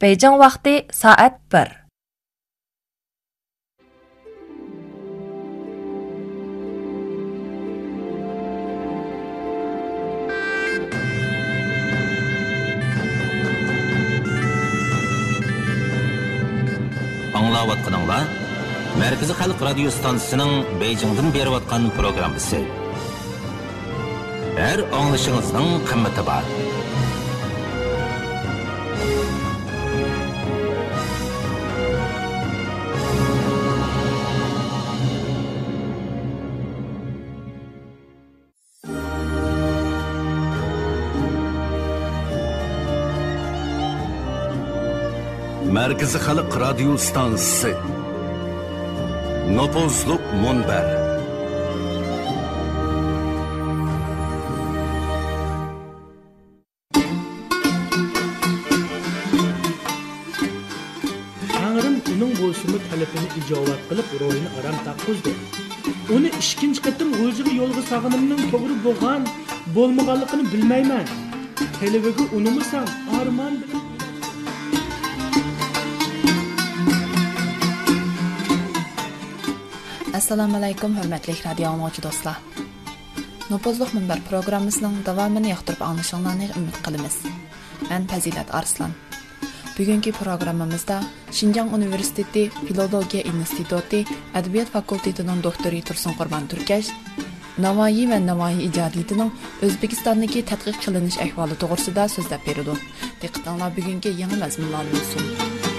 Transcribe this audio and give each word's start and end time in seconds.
Бейжің 0.00 0.38
вақты 0.40 0.72
саат 0.96 1.34
1. 1.52 1.74
аңлаватқаныңла 17.36 18.22
Мәркізі 18.96 19.36
халық 19.36 19.60
радио 19.68 19.92
станциясының 19.92 20.80
Бейжіңден 20.80 21.28
беріп 21.36 21.60
атқан 21.60 21.90
программасы. 22.00 22.64
Әр 24.56 24.86
аңлышыңызның 24.88 25.74
қымметі 25.92 26.24
бар. 26.24 26.54
Markazi 45.80 46.18
xalq 46.26 46.52
radio 46.64 46.92
stansiyasi. 47.06 47.72
Nopozliq 49.56 50.24
munbar. 50.42 50.86
Tangrim 61.54 61.96
uning 62.12 62.32
bo'ysumi 62.40 62.78
talabini 62.88 63.28
ijobat 63.40 63.80
qilib 63.88 64.08
ro'yini 64.22 64.50
aram 64.58 64.76
taqqizdi 64.86 65.32
uni 66.16 66.30
ikkinchi 66.42 66.80
qatim 66.86 67.08
o'ziga 67.24 67.52
yo'lga 67.60 67.82
sog'inimning 67.90 68.42
to'g'ri 68.52 68.76
bo'lgan 68.86 69.22
bo'lmaganligini 69.76 70.44
bilmayman. 70.52 71.06
Televiga 71.80 72.24
unimasam 72.36 72.86
armon 73.20 73.54
Assalamu 80.30 80.60
alaykum 80.60 80.92
hörmətli 80.94 81.32
radio 81.42 81.72
dinləyicisi 81.74 82.02
dostlar. 82.04 82.36
Nopozluq 83.50 83.96
Münbər 83.96 84.20
proqramımızın 84.28 85.00
davamını 85.06 85.48
yaxdırıb 85.50 85.80
anlaşılmanı 85.82 86.46
ümid 86.58 86.76
qılırıq. 86.84 87.16
Mən 87.88 88.06
Fəzilət 88.12 88.52
Arslan. 88.54 88.92
Bugünkü 89.78 90.12
proqramımızda 90.12 91.00
Şinjan 91.32 91.74
Universiteti 91.74 92.44
Filologiya 92.68 93.22
İnstitutu 93.22 94.04
Ədəbiyyat 94.34 94.70
Fakültetinin 94.70 95.42
doktoru 95.42 95.82
Tursun 95.82 96.14
Qurban 96.14 96.46
Türkəş 96.46 96.92
Navayi 97.58 98.06
və 98.12 98.20
Navayi 98.26 98.70
icadiyyətinin 98.70 99.34
Özbekistandakı 99.66 100.44
tədqiq 100.52 100.78
qılınış 100.86 101.18
əhvalı 101.26 101.58
toğrusunda 101.58 102.06
sözləb 102.06 102.46
verir. 102.46 102.70
Diqqətinizə 103.18 103.74
bugünkü 103.80 104.14
yeni 104.22 104.38
məzmunlar 104.44 104.94
olsun. 104.94 105.69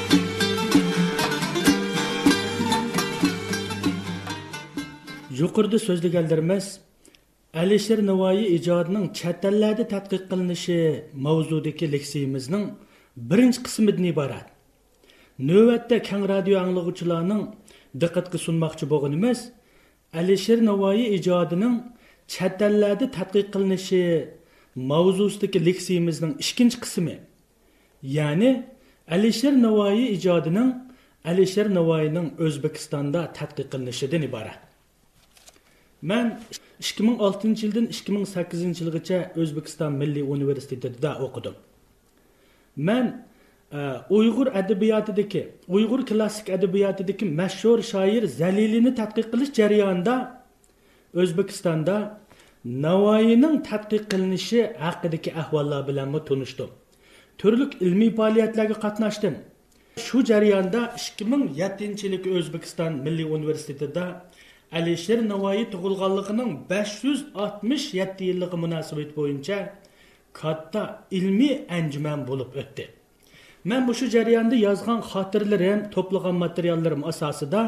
Yuqorida 5.42 5.78
so'zlaganlarimiz 5.88 6.66
alisher 7.62 8.00
navoiy 8.10 8.46
ijodining 8.58 9.06
chet 9.20 9.42
ellarda 9.50 9.84
tadqiq 9.94 10.24
qilinishi 10.32 10.80
mavzudagi 11.26 11.86
leksiyamizning 11.94 12.66
birinchi 13.30 13.60
qismidan 13.66 14.06
iborat. 14.14 14.48
Navbatda 15.50 15.98
kang 16.10 16.24
radio 16.34 16.56
anglag'uvchilarning 16.64 17.44
diqqatga 18.02 18.38
sunmoqchi 18.46 18.86
bo'lganimiz 18.94 19.40
alisher 20.20 20.60
navoiy 20.70 21.06
ijodining 21.18 21.76
chet 22.34 22.58
ellarda 22.68 23.06
tadqiq 23.18 23.48
qilinishi 23.54 24.04
mavzusidagi 24.92 25.60
leksiyamizning 25.68 26.34
ikkinchi 26.44 26.78
qismi 26.84 27.16
ya'ni 28.18 28.52
alisher 29.16 29.54
navoiy 29.66 30.04
ijodining 30.18 30.70
alisher 31.30 31.68
navoiyning 31.78 32.28
o'zbekistonda 32.46 33.22
tadqiq 33.38 33.68
qilinishidan 33.72 34.24
iborat. 34.30 34.71
Мен 36.02 36.32
2006 36.80 37.68
ildən 37.68 37.90
2008 37.94 38.82
ilgacha 38.82 39.20
O'zbekiston 39.38 39.94
Milliy 39.94 40.24
universitetida 40.24 41.18
o'qidim. 41.26 41.54
Мен 42.76 43.14
Уйғур 43.72 44.10
Uyg'ur 44.10 44.48
adabiyotidagi, 44.60 45.42
Uyg'ur 45.68 46.06
klassik 46.06 46.50
adabiyotidagi 46.50 47.26
mashhur 47.26 47.80
shoir 47.92 48.28
Zalilini 48.28 48.92
tadqiq 48.96 49.30
qilish 49.32 49.54
jarayonida 49.60 50.16
O'zbekistonda 51.16 51.96
Navoiyning 52.66 53.62
tadqiq 53.70 54.04
qilinishi 54.12 54.60
haqidagi 54.86 55.32
ahvollar 55.42 55.88
bilan 55.88 56.20
tanishdim. 56.30 56.70
Turli 57.38 57.66
ilmiy 57.86 58.12
faoliyatlarga 58.16 58.76
qatnashdim. 58.86 59.36
Shu 60.06 60.26
jarayonda 60.32 60.82
2007 60.98 62.06
yilgi 62.06 62.30
O'zbekiston 62.38 62.94
Milliy 63.06 63.26
universitetida 63.38 64.04
alisher 64.78 65.20
navoiy 65.32 65.64
tug'ilganligining 65.74 66.52
567 66.70 68.26
yilligi 68.30 68.58
munosabat 68.64 69.10
bo'yicha 69.18 69.58
katta 70.40 70.84
ilmiy 71.18 71.56
anjuman 71.78 72.20
bo'lib 72.30 72.52
o'tdi 72.62 72.86
man 73.70 73.82
bu 73.88 73.94
shu 74.00 74.06
jarayonda 74.16 74.56
yozgan 74.68 75.00
xotiralarim 75.12 75.80
to'plagan 75.96 76.36
materiallarim 76.46 77.04
asosida 77.12 77.62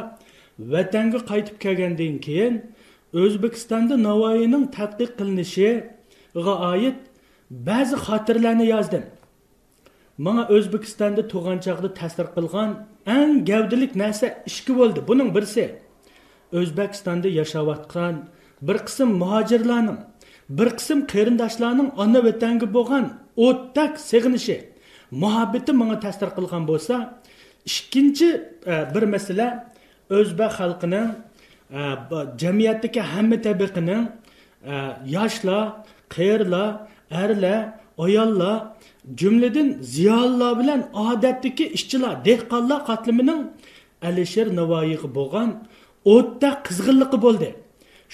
vatanga 0.73 1.19
qaytib 1.31 1.57
kelgandan 1.63 2.15
keyin 2.25 2.53
o'zbekistonda 3.23 3.95
navoiyning 4.07 4.65
tadqiq 4.77 5.11
qilinishiga 5.19 6.53
oid 6.71 6.97
ba'zi 7.69 7.95
xotirlarni 8.07 8.65
yozdim 8.75 9.05
Mana 10.17 10.47
O'zbekistonda 10.55 11.27
tug'an 11.27 11.57
chog'da 11.65 11.89
ta'sir 11.99 12.27
qilgan 12.35 12.69
eng 13.17 13.31
gavdalik 13.49 13.95
narsa 13.95 14.27
ishki 14.49 14.73
bo'ldi. 14.79 14.99
Buning 15.07 15.29
birisi 15.35 15.63
o'zbekistonda 16.59 17.29
yashayotgan 17.39 18.15
bir 18.67 18.77
qism 18.87 19.09
muhojirlarning 19.21 19.99
bir 20.57 20.69
qism 20.77 20.99
qarindoshlarning 21.13 21.89
ona 22.03 22.19
vatanga 22.27 22.67
bo'lgan 22.77 23.05
o'tdak 23.47 23.93
sig'inishi 24.09 24.57
muhabbati 25.23 25.71
menga 25.79 25.97
ta'sir 26.05 26.29
qilgan 26.37 26.63
bo'lsa 26.71 26.95
ikkinchi 27.65 28.29
e, 28.71 28.73
bir 28.93 29.03
masala 29.13 29.47
o'zbek 30.17 30.51
xalqining 30.59 31.09
e, 31.79 31.81
jamiyatdagi 32.41 33.01
hamma 33.11 33.37
tabaqaning 33.47 34.03
e, 34.71 34.75
yoshlar 35.15 35.63
qerlar 36.15 36.69
erlar 37.23 37.59
ayollar 38.05 38.55
jumladan 39.19 39.69
ziyolilar 39.95 40.53
bilan 40.59 40.81
odatdagi 41.05 41.65
ishchilar 41.77 42.13
dehqonlar 42.27 42.79
qatlamining 42.89 43.41
alisher 44.07 44.47
navoiyga 44.59 45.07
bo'lgan 45.17 45.49
o'tda 46.05 46.49
qizg'inligi 46.65 47.17
bo'ldi. 47.25 47.49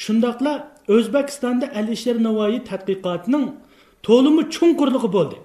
Shundoqla 0.04 0.54
o'zbekistonda 0.96 1.66
alisher 1.80 2.18
navoiy 2.28 2.60
tadqiqotining 2.70 3.46
to'limi 4.08 4.44
chunqurligi 4.56 5.10
bo'ldi. 5.18 5.38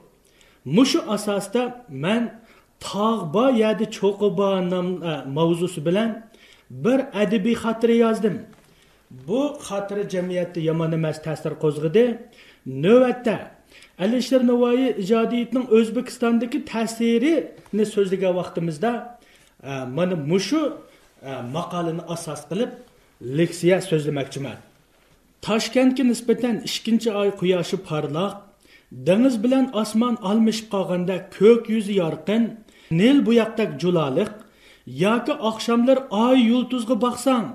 Mushu 0.76 1.00
asosda 1.16 1.62
man 2.04 2.22
tog'bo 2.86 3.44
yadi 3.64 3.84
cho'qibo 3.98 4.48
e, 4.58 5.12
mavzusi 5.36 5.80
bilan 5.86 6.10
bir 6.84 6.98
adabiy 7.22 7.56
xotira 7.64 7.94
yozdim. 8.04 8.36
Bu 9.28 9.40
xotira 9.66 10.02
jamiyatda 10.14 10.60
yomon 10.68 10.92
emas 10.98 11.18
ta'sir 11.26 11.52
qo'zg'adi 11.62 12.04
navbatda 12.84 13.36
alisher 14.04 14.42
navoiy 14.50 14.88
ijodiyatining 15.02 15.66
o'zbekistondagi 15.76 16.58
ta'sirini 16.72 17.84
so'zlagan 17.94 18.32
vaqtimizda 18.40 18.92
e, 19.70 19.72
mana 19.96 20.16
mushu 20.30 20.62
E, 21.30 21.32
maqolani 21.56 22.02
asos 22.14 22.42
qilib 22.50 22.70
leksiya 23.38 23.78
so'zlamoqchiman. 23.88 24.58
Toshkentga 25.46 26.04
nisbatan 26.12 26.56
ikkinchi 26.68 27.10
oy 27.20 27.30
quyoshi 27.40 27.76
porloq 27.88 28.32
dengiz 29.06 29.36
bilan 29.44 29.66
osmon 29.82 30.14
almashib 30.30 30.66
qolganda 30.74 31.16
ko'k 31.38 31.62
yuzi 31.74 31.94
yorqin 32.02 32.42
nil 33.00 33.18
buyoqdak 33.26 33.70
juloliq 33.82 34.30
yoki 35.04 35.34
oqshomlar 35.50 35.98
oy 36.26 36.38
yulduzga 36.50 36.96
boqsang 37.06 37.46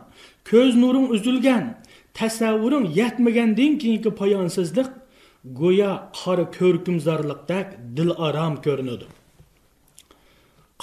ko'z 0.49 0.71
nuring 0.83 1.07
uzilgan 1.15 1.65
tasavvuring 2.19 2.85
yetmagandan 2.99 3.73
keyingi 3.81 4.11
poyonsizlik 4.21 4.89
go'yo 5.59 5.93
qora 6.19 6.45
ko'rkimzorliqdak 6.57 7.67
dil 7.97 8.11
arom 8.27 8.55
ko'rinadi. 8.65 9.05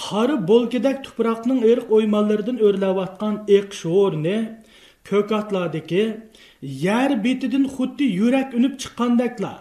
Qari 0.05 0.35
bo'lkidak 0.49 0.97
tuproqning 1.05 1.59
eriq 1.71 1.87
o'ymonlaridan 1.95 2.57
o'rlayotgan 2.67 3.35
eq 3.57 3.67
sho'rni 3.81 4.37
ko'katlardagi 5.09 6.03
yer 6.85 7.09
betidan 7.25 7.65
xuddi 7.75 8.05
yurak 8.19 8.49
unib 8.57 8.73
chiqqandaklar. 8.81 9.59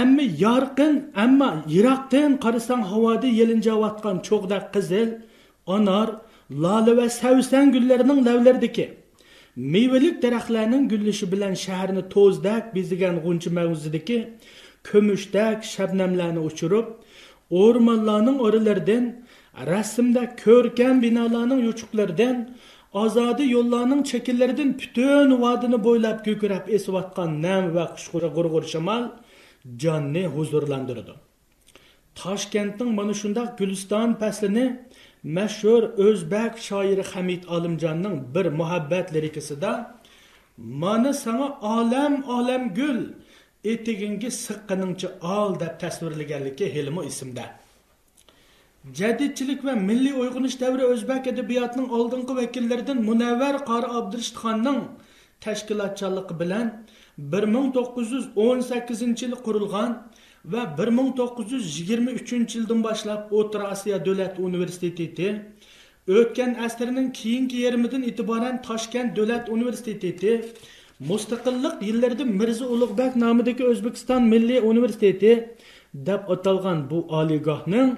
Ammi 0.00 0.24
yorqin 0.46 0.94
ammo 1.24 1.50
yiroqdan 1.74 2.30
qarasang 2.44 2.82
havoda 2.92 3.28
yelinjayotgan 3.40 4.16
cho'g'dak 4.28 4.64
qizil, 4.74 5.08
onor 5.76 6.08
lola 6.50 6.92
va 6.98 7.06
savsan 7.20 7.66
gullarining 7.74 8.20
lavlaridagi 8.28 8.86
mevalik 9.56 10.16
daraxtlarning 10.24 10.84
gullishi 10.92 11.26
bilan 11.32 11.54
shaharni 11.64 12.02
to'zdak 12.14 12.64
bezigan 12.76 13.16
g'uncha 13.24 13.50
mavzidagi 13.58 14.18
ko'mushdak 14.88 15.58
shabnamlarni 15.74 16.40
uchirib 16.50 16.86
o'rmonlarning 17.62 18.38
o'rilaridan 18.46 19.04
rasmda 19.54 20.22
ko'rkam 20.44 21.02
binolarning 21.02 21.60
yuchuqlaridan 21.68 22.36
ozodi 23.02 23.44
yo'llarning 23.56 24.02
chekillaridan 24.10 24.70
butun 24.80 25.28
vodini 25.42 25.78
bo'ylab 25.86 26.18
ko'kirab 26.26 26.64
esayotgan 26.76 27.30
nam 27.46 27.64
va 27.74 27.84
xushg'urg'ur 27.96 28.64
shamol 28.72 29.04
jonni 29.82 30.24
huzurlantirdi. 30.34 31.14
Toshkentning 32.20 32.90
mana 32.98 33.14
shundoq 33.20 33.50
guliston 33.60 34.08
faslini 34.20 34.66
mashhur 35.36 35.82
o'zbek 36.06 36.52
shoiri 36.68 37.04
hamid 37.12 37.42
olimjonning 37.54 38.16
bir 38.34 38.46
muhabbat 38.60 39.06
lirikasida 39.14 39.72
mana 40.82 41.12
sana 41.24 41.46
olam 41.76 42.14
olam 42.36 42.62
gul 42.78 43.00
etigingga 43.72 44.30
siqqiningcha 44.44 45.08
ol 45.38 45.50
deb 45.62 45.74
tasvirlaganligi 45.82 46.66
helmi 46.74 47.02
ismda. 47.10 47.44
Jadidchilik 48.84 49.64
va 49.64 49.74
milliy 49.88 50.12
uyg'unish 50.22 50.56
davri 50.60 50.84
o'zbek 50.92 51.26
adabiyotining 51.32 51.88
oldingi 51.98 52.32
vakillaridan 52.40 52.98
munavvar 53.08 53.54
qori 53.70 53.88
abdurishidxonning 53.98 54.80
tashkilotchiligi 55.44 56.34
bilan 56.42 56.66
1918 57.34 59.22
yil 59.22 59.34
qurilgan 59.46 59.90
va 60.52 60.62
1923 60.78 62.56
yildan 62.56 62.80
boshlab 62.88 63.20
O'rta 63.38 63.58
Osiyo 63.72 63.98
davlat 64.06 64.34
universiteti 64.48 65.28
o'tgan 66.18 66.50
asrning 66.66 67.08
keyingi 67.20 67.58
yarmidan 67.66 68.02
e'tiboran 68.10 68.54
Toshkent 68.68 69.10
davlat 69.18 69.44
universiteti 69.56 70.32
mustaqillik 71.10 71.74
yillarida 71.88 72.24
mirzo 72.40 72.64
Ulug'bek 72.74 73.12
nomidagi 73.24 73.62
O'zbekiston 73.70 74.22
Milliy 74.32 74.60
universiteti 74.72 75.32
deb 76.08 76.22
atalgan 76.34 76.78
bu 76.90 76.98
oliygohning 77.18 77.88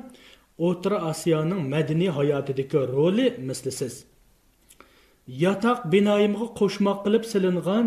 O'rta 0.59 0.97
Osiyoning 1.11 1.69
madaniy 1.75 2.11
hayotidagi 2.19 2.79
roli 2.95 3.27
mislisiz. 3.49 4.05
Yotoq 5.45 5.79
binoyimga 5.93 6.47
qo'shmoq 6.59 6.99
qilib 7.05 7.25
silingan 7.33 7.87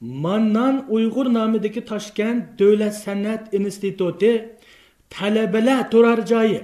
Mannan 0.00 0.86
Uyg'ur 0.94 1.26
nomidagi 1.38 1.80
Toshkent 1.90 2.58
Davlat 2.58 2.94
san'at 3.04 3.52
instituti 3.58 4.32
talabalar 5.10 5.90
turar 5.90 6.20
joyi, 6.26 6.60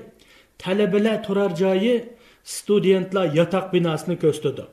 talabalar 0.58 1.23
turar 1.26 1.50
joyi 1.56 1.94
studentlar 2.44 3.26
yotoq 3.38 3.73
binosini 3.73 4.17
ko'rsatdi. 4.25 4.64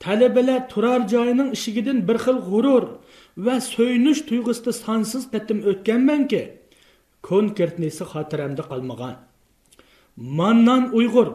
Talabalar 0.00 0.68
turar 0.72 1.00
joyining 1.08 1.50
ishigidan 1.56 1.98
bir 2.08 2.18
xil 2.24 2.38
g'urur 2.50 2.84
va 3.44 3.54
so'yinish 3.60 4.20
tuyg'usida 4.28 4.72
sonsiz 4.84 5.24
qatim 5.32 5.58
o'tganmanki, 5.70 6.42
konkretnisi 7.30 8.04
xotiramda 8.12 8.62
qolmagan. 8.70 9.27
Mannan 10.18 10.90
Uyg'ur 10.92 11.28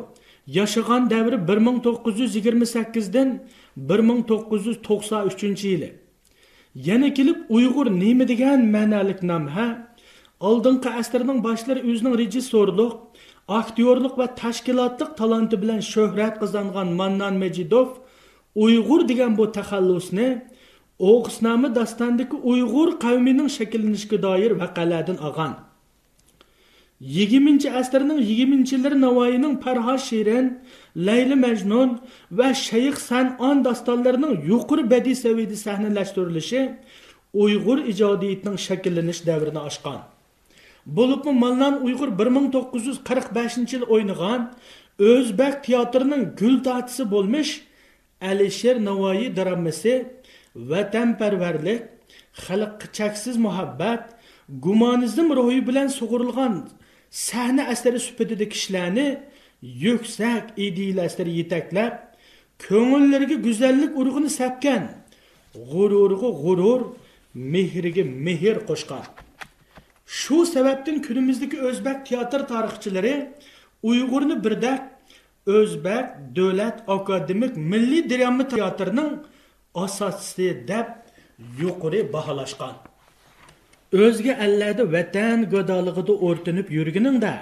yashagan 0.48 1.10
davri 1.10 1.48
1928 1.48 3.14
dan 3.14 3.40
1993 3.78 5.64
yili. 5.64 6.00
Yana 6.76 7.14
kelib 7.14 7.38
uyg'ur 7.50 7.86
nima 8.00 8.28
degan 8.28 8.60
ma'nolik 8.76 9.24
nom 9.24 9.48
ha? 9.48 9.96
Oldingi 10.40 10.90
asrning 10.90 11.44
boshlari 11.44 11.82
o'zining 11.92 12.18
rejissyorlik 12.22 12.94
aktyorlik 13.48 14.18
va 14.18 14.28
tashkilotlik 14.36 15.18
talanti 15.18 15.62
bilan 15.62 15.80
shuhrat 15.94 16.36
qozongan 16.42 16.88
mannan 17.00 17.36
majidov 17.44 17.88
uyg'ur 18.56 19.02
degan 19.12 19.38
bu 19.38 19.46
taxallusni 19.58 20.28
o'g'isnomi 21.12 21.70
dostondagi 21.80 22.36
uyg'ur 22.52 22.90
qavmining 23.04 23.50
shakllanishiga 23.58 24.18
doir 24.26 24.52
vaqalardan 24.62 25.18
olgan. 25.28 25.54
Yigirmanchi 27.18 27.70
asrning 27.80 28.20
yigirmanchi 28.30 28.76
yillari 28.76 28.98
navoiyning 29.06 29.56
farhod 29.64 30.00
shirin 30.10 30.46
layli 31.08 31.36
majnun 31.46 31.90
va 32.38 32.48
shayx 32.68 32.96
sanon 33.10 33.58
dostonlarining 33.68 34.34
yuqori 34.52 34.84
badiiy 34.94 35.18
saviyada 35.26 35.58
sahnalashtirilishi 35.66 36.62
uyg'ur 37.44 37.78
ijodiyatining 37.92 38.58
shakllanish 38.68 39.22
davrini 39.30 39.62
ochgan 39.70 40.00
bo'libmi 40.98 41.34
mallan 41.44 41.76
uyg'ur 41.88 42.10
bir 42.20 42.30
ming 42.36 42.48
to'qqiz 42.56 42.84
yuz 42.90 43.00
qirq 43.10 43.28
beshinchi 43.38 43.74
yil 43.76 43.86
o'ynagan 43.94 44.42
o'zbek 45.12 45.54
teatrining 45.66 46.24
gul 46.40 46.56
tatisi 46.68 47.04
bo'lmish 47.14 47.52
alisher 48.30 48.76
navoiy 48.90 49.28
dramasi 49.38 49.94
vatanparvarlik 50.72 51.82
xalqqa 52.46 52.88
cheksiz 52.98 53.36
muhabbat 53.46 54.04
gumonizm 54.66 55.28
ruhi 55.38 55.60
bilan 55.68 55.88
sug'urilgan 56.00 56.54
sahna 57.14 57.64
asari 57.74 58.00
sifatida 58.00 58.46
kishilarni 58.54 59.08
yuksak 59.86 60.46
ideyalar 60.66 61.28
yetaklab 61.40 61.94
ko'ngillariga 62.66 63.38
go'zallik 63.46 63.92
urug'ini 64.00 64.30
sapgan 64.40 64.84
g'ururga 65.72 66.30
g'urur 66.44 66.82
mehriga 67.54 68.04
mehr 68.26 68.58
qo'shgan. 68.70 69.06
Shu 70.20 70.38
sababdan 70.54 70.98
kunimizdagi 71.06 71.58
o'zbek 71.68 71.98
teatr 72.10 72.42
tarixchilari 72.52 73.14
uyg'urni 73.90 74.36
birdak 74.46 74.82
o'zbek 75.58 76.06
davlat 76.36 76.78
akademik 76.96 77.54
milliy 77.72 78.02
drama 78.12 78.44
teatrining 78.54 79.12
asoschisi 79.84 80.48
deb 80.72 80.88
yuqori 81.62 82.00
baholashgan. 82.14 82.76
O'zga 84.02 84.34
allarda 84.46 84.84
vatan 84.96 85.40
go'dolig'ida 85.54 86.14
o'rtinib 86.28 86.68
yurguningda 86.78 87.34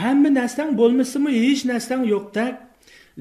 hamma 0.00 0.30
narsang 0.38 0.70
bo'lmasimi 0.80 1.30
hech 1.44 1.62
narsang 1.70 2.02
yo'qda 2.14 2.44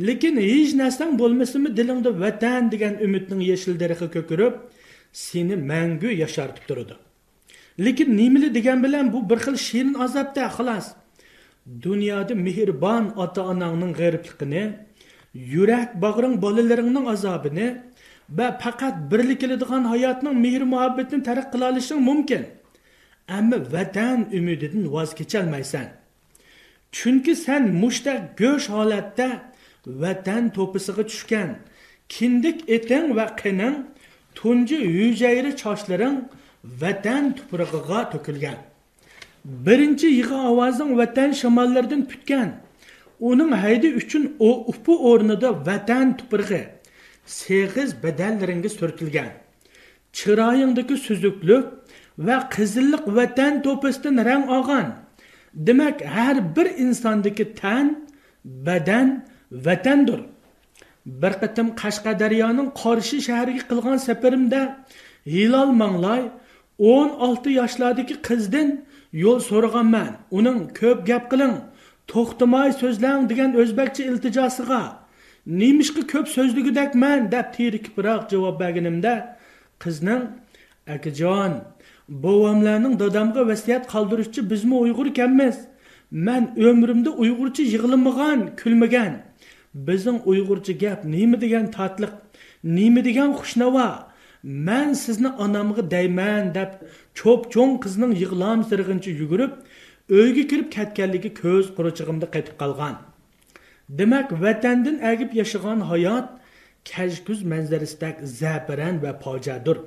lekin 0.08 0.36
hech 0.48 0.72
narsang 0.82 1.12
bo'lmasimi 1.22 1.70
dilingda 1.78 2.12
vatan 2.24 2.62
degan 2.74 2.94
umidning 3.06 3.42
yashil 3.52 3.74
darixi 3.82 4.08
ko'kirib 4.16 4.54
seni 5.26 5.56
mangu 5.72 6.10
yashartib 6.24 6.64
turadi. 6.70 6.96
Lekin 7.86 8.10
nimli 8.18 8.48
degan 8.58 8.84
bilan 8.84 9.14
bu 9.14 9.20
bir 9.30 9.40
xil 9.46 9.58
shirin 9.68 9.94
azobda 10.06 10.46
xolos 10.58 10.88
dunyoda 11.86 12.34
mehribon 12.48 13.06
ota 13.24 13.42
onangning 13.52 13.94
g'aribligini 14.00 14.64
yurak 15.54 15.90
bag'ring 16.04 16.36
bolalaringning 16.46 17.06
azobini 17.16 17.68
va 18.38 18.58
faqat 18.64 18.96
birlik 19.12 19.40
keladigan 19.42 19.84
hayotning 19.94 20.36
mehr 20.46 20.62
muhabbatini 20.74 21.24
tark 21.24 21.48
qila 21.54 21.66
olishing 21.72 22.02
mumkin. 22.10 22.44
Ammo 23.38 23.58
vatan 23.74 24.20
umididan 24.38 24.84
voz 24.94 25.10
kecholmaysan. 25.20 25.88
Chunki 26.92 27.34
san 27.36 27.64
mushta 27.82 28.14
go'sh 28.42 28.68
holatda 28.76 29.30
vatan 30.04 30.44
to'pisiga 30.56 31.04
tushgan. 31.10 31.50
Kindik 32.14 32.58
eting 32.76 33.06
va 33.18 33.26
qining 33.42 33.76
tunji 34.38 34.78
yujayri 35.00 35.52
chochlaring 35.62 36.18
vatan 36.82 37.24
tuprog'iga 37.38 38.00
to'kilgan. 38.14 38.60
Birinchi 39.66 40.08
yig'i 40.20 40.38
ovozing 40.50 40.92
vatan 41.02 41.30
shamollaridan 41.42 42.04
putgan. 42.12 42.50
Uning 43.30 43.52
haydi 43.64 43.88
uchun 44.02 44.24
upi 44.72 44.94
o'rnida 45.10 45.50
vatan 45.68 46.08
tuprog'i 46.20 46.64
seg'iz 47.26 48.04
badallaringga 48.04 48.70
surtilgan 48.70 49.30
chiroyingdagi 50.14 50.98
suzuklik 50.98 51.66
va 52.18 52.38
qizillik 52.56 53.04
vatan 53.18 53.54
to'pisidan 53.66 54.26
rang 54.28 54.46
olgan. 54.56 54.88
Demak 55.54 56.02
har 56.16 56.56
bir 56.56 56.68
insondagi 56.84 57.56
tan 57.62 58.08
badan 58.46 59.08
vatandir. 59.52 60.20
Bir 61.06 61.34
qatim 61.42 61.68
qashqadaryoning 61.82 62.70
qorishi 62.82 63.18
shahriga 63.28 63.64
qilgan 63.70 63.98
safarimda 64.08 64.62
hilol 65.34 65.70
manglay 65.82 66.22
o'n 66.94 67.10
olti 67.26 67.50
yoshlardagi 67.60 68.16
qizdan 68.28 68.70
yo'l 69.24 69.40
so'raganman 69.50 70.12
uning 70.38 70.60
ko'p 70.80 71.00
gap 71.10 71.24
qiling 71.32 71.56
to'xtamay 72.12 72.70
so'zlang 72.82 73.22
degan 73.32 73.52
o'zbekcha 73.62 74.04
iltijosiga 74.12 74.82
nemishqa 75.48 76.02
ko'p 76.12 76.28
so'zligidakman 76.36 77.32
deb 77.32 77.48
tirikibroq 77.56 78.30
javob 78.32 78.56
berganimda 78.60 79.14
qizning 79.84 80.24
akajon 80.96 81.52
bovamlarning 82.24 82.96
dadamga 83.00 83.42
vasiyat 83.52 83.84
qoldirishchi 83.94 84.50
bizmi 84.52 84.76
uyg'ur 84.84 85.08
ekanmiz? 85.14 85.56
Man 86.12 86.44
umrimda 86.70 87.10
uyg'urcha 87.22 87.64
yig'lamagan 87.74 88.40
kulmagan. 88.62 89.14
Bizning 89.88 90.20
uyg'urcha 90.32 90.74
gap 90.84 91.00
nima 91.06 91.38
degan 91.44 91.66
tatliq 91.78 92.14
nima 92.64 93.02
degan 93.08 93.30
xushnavo 93.40 93.90
man 94.44 94.94
sizni 94.94 95.30
onamga 95.44 95.84
dayman 95.92 96.54
deb 96.58 96.72
cho'p 97.20 97.42
cho'ng 97.54 97.74
qizning 97.84 98.14
yig'lam 98.22 98.60
sirg'incha 98.70 99.12
yugurib 99.22 99.52
uyga 100.20 100.44
kirib 100.52 100.68
ketganligi 100.76 101.32
ko'z 101.42 101.66
quruchig'imda 101.78 102.28
qaytib 102.34 102.56
qolgan. 102.62 102.96
Demak 104.00 104.30
vatandan 104.44 104.98
agib 105.12 105.32
yashagan 105.40 105.80
hayot 105.92 106.28
kajkuz 106.90 107.40
manzarasidek 107.52 108.16
zabiran 108.40 108.96
va 109.04 109.12
fojadur 109.24 109.78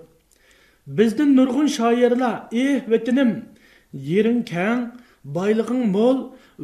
bizdan 0.96 1.30
nurg'un 1.38 1.68
shoirlar 1.78 2.36
eh 2.64 2.76
vatanim 2.92 3.30
yering 4.10 4.42
kang 4.52 4.80
boylig'ing 5.24 5.84
mo'l 5.96 6.18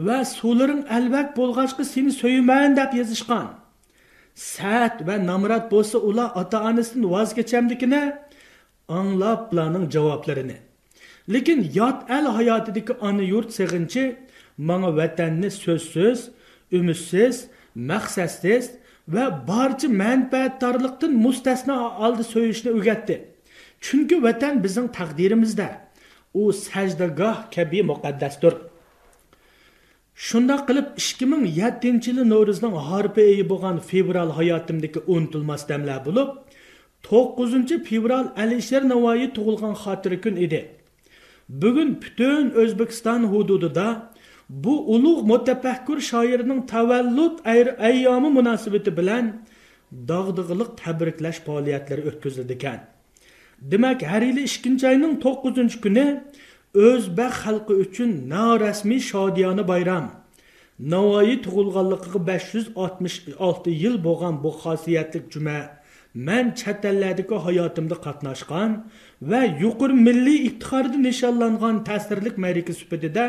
va 0.06 0.18
suvlaring 0.24 0.82
albak 0.96 1.28
bo'lg'achqa 1.38 1.84
seni 1.92 2.12
so'yman 2.20 2.76
deb 2.78 2.90
yozishgan. 3.00 3.48
Sat 4.34 4.96
va 5.06 5.16
namrat 5.30 5.64
bo'lsa 5.72 5.96
ular 6.08 6.28
ota 6.40 6.58
onasidan 6.68 7.04
voz 7.14 7.30
kechamdikini 7.38 8.02
anglab 8.98 9.40
ularning 9.52 9.86
javoblarini. 9.94 10.58
Lekin 11.32 11.58
yot 11.78 11.98
al 12.16 12.26
hayotidagi 12.36 12.92
ona 13.08 13.24
yurt 13.32 13.50
sig'inchi 13.58 14.04
manga 14.68 14.90
vatanni 14.98 15.50
so'zsiz 15.64 16.18
umidsiz 16.78 17.36
maqsadsiz 17.90 18.64
va 19.14 19.24
barcha 19.50 19.88
manfaatdorlikdan 20.02 21.12
mustasno 21.26 21.76
oldi 22.06 22.24
so'yishni 22.32 22.70
o'rgatdi 22.78 23.16
chunki 23.84 24.16
vatan 24.26 24.54
bizning 24.64 24.88
taqdirimizda 24.98 25.68
u 26.40 26.42
sajdagoh 26.66 27.38
kabi 27.54 27.80
muqaddasdir 27.90 28.54
shundoq 30.28 30.62
qilib 30.68 30.88
ikki 31.02 31.26
ming 31.32 31.44
yettinchi 31.60 32.08
yili 32.10 32.24
no'ruzning 32.32 32.74
harpi 32.88 33.20
oyi 33.32 33.44
bo'lgan 33.52 33.76
fevral 33.90 34.30
hayotimdagi 34.38 35.00
unutilmas 35.14 35.62
damlar 35.70 36.00
bo'lib 36.08 36.28
to'qqizinchi 37.08 37.76
fevral 37.88 38.26
alisher 38.42 38.82
navoiy 38.92 39.28
tug'ilgan 39.36 39.74
xotira 39.82 40.16
kun 40.24 40.36
edi. 40.46 40.60
Bugun 41.62 41.90
butun 42.02 42.44
o'zbekiston 42.62 43.22
hududida 43.32 43.86
bu 44.50 44.74
ulug' 44.94 45.22
mutafakkur 45.30 45.98
shoirning 46.10 46.60
tavallud 46.66 47.34
ayyomi 47.88 48.30
munosabati 48.38 48.90
bilan 48.98 49.24
dog'dig'iliq 50.10 50.70
tabriklash 50.82 51.40
faoliyatlari 51.46 52.02
o'tkazildi 52.10 52.52
ekan. 52.58 52.80
Demak 53.70 54.02
har 54.12 54.22
yili 54.28 54.42
ikkinchi 54.50 54.84
oyning 54.92 55.14
to'qqizinchi 55.24 55.78
kuni 55.84 56.06
o'zbek 56.86 57.32
xalqi 57.42 57.74
uchun 57.84 58.10
norasmiy 58.32 59.00
shodiyona 59.10 59.64
bayram. 59.72 60.06
Navoiy 60.92 61.36
tug'ilganligiga 61.44 62.20
besh 62.30 62.48
yuz 62.54 62.66
oltmish 62.82 63.16
olti 63.46 63.70
yil 63.82 63.96
bo'lgan 64.06 64.34
bu 64.44 64.50
xosiyatli 64.62 65.20
juma 65.32 65.58
man 66.26 66.44
chet 66.60 66.84
ellardagi 66.90 67.36
hayotimda 67.46 67.96
qatnashgan 68.06 68.70
va 69.30 69.42
yuqori 69.62 69.96
milliy 70.06 70.38
iftixorda 70.48 70.98
nishonlangan 71.08 71.76
ta'sirli 71.88 72.30
marika 72.44 72.72
sifatida 72.80 73.24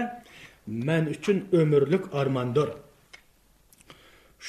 men 0.71 1.03
uchun 1.13 1.37
umrlik 1.61 2.03
armondir 2.19 2.69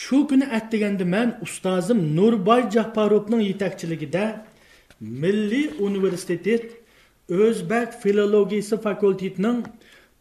shu 0.00 0.18
kuni 0.28 0.46
atdiganda 0.58 1.04
man 1.14 1.28
ustozim 1.46 1.98
nurboy 2.16 2.62
jahparovning 2.74 3.42
yetakchiligida 3.50 4.24
milliy 5.22 5.66
universitet 5.88 6.64
o'zbek 7.44 7.88
filologiyasi 8.02 8.76
fakultetining 8.86 9.58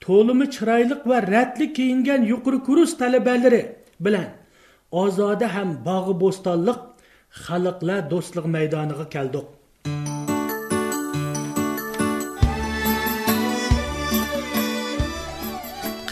to'limi 0.06 0.46
chiroyli 0.56 0.96
va 1.12 1.18
ratli 1.34 1.66
kiyingan 1.78 2.22
yuqori 2.32 2.60
kurs 2.68 2.92
talabalari 3.02 3.62
bilan 4.06 4.30
ozoda 5.04 5.48
ham 5.56 5.70
bog'i 5.88 6.14
bo'stonliq 6.24 6.80
xalqlar 7.46 8.00
do'stlik 8.12 8.46
maydoniga 8.56 9.06
keldik. 9.16 9.48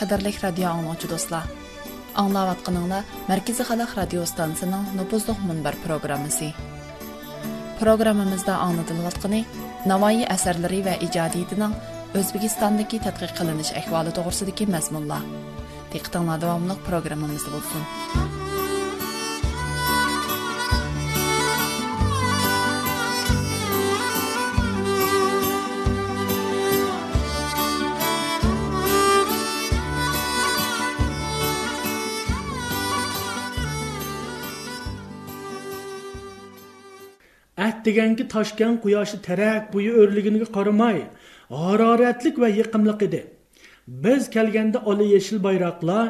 qadırlıq 0.10 0.44
radio 0.44 0.70
anlaçı 0.70 1.10
dostlar. 1.10 1.44
Anlavatqınınla 2.16 3.04
Mərkəzi 3.30 3.64
Xalq 3.70 3.92
Radio 3.98 4.26
Stansiyasının 4.26 4.88
nüfuzluq 4.98 5.44
mənbər 5.50 5.78
proqramısı. 5.84 6.50
Proqramımızda 7.80 8.56
anladılatqını 8.66 9.44
Navoiy 9.92 10.26
əsərləri 10.36 10.82
və 10.88 10.98
icadiyyətinin 11.06 11.78
Özbekistandakı 12.18 13.04
tədqiq 13.06 13.38
qılınış 13.38 13.74
əhvalı 13.84 14.16
doğrusudakı 14.18 14.72
məzmunlar. 14.74 15.24
Diqqətinizə 15.94 16.42
davamlıq 16.42 16.86
proqramımız 16.90 17.50
olsun. 17.54 18.49
Deganki 37.90 38.24
toshgan 38.36 38.74
quyoshi 38.84 39.18
terak 39.28 39.74
bo'yi 39.74 39.92
o'rliginiga 40.02 40.48
qaramay 40.58 40.98
haroratlik 41.64 42.36
va 42.44 42.50
yiqimliq 42.60 43.02
edi. 43.08 43.22
Biz 44.04 44.30
kelganda 44.36 44.80
ola 44.90 45.06
yeshil 45.16 45.38
bayroqlar 45.48 46.08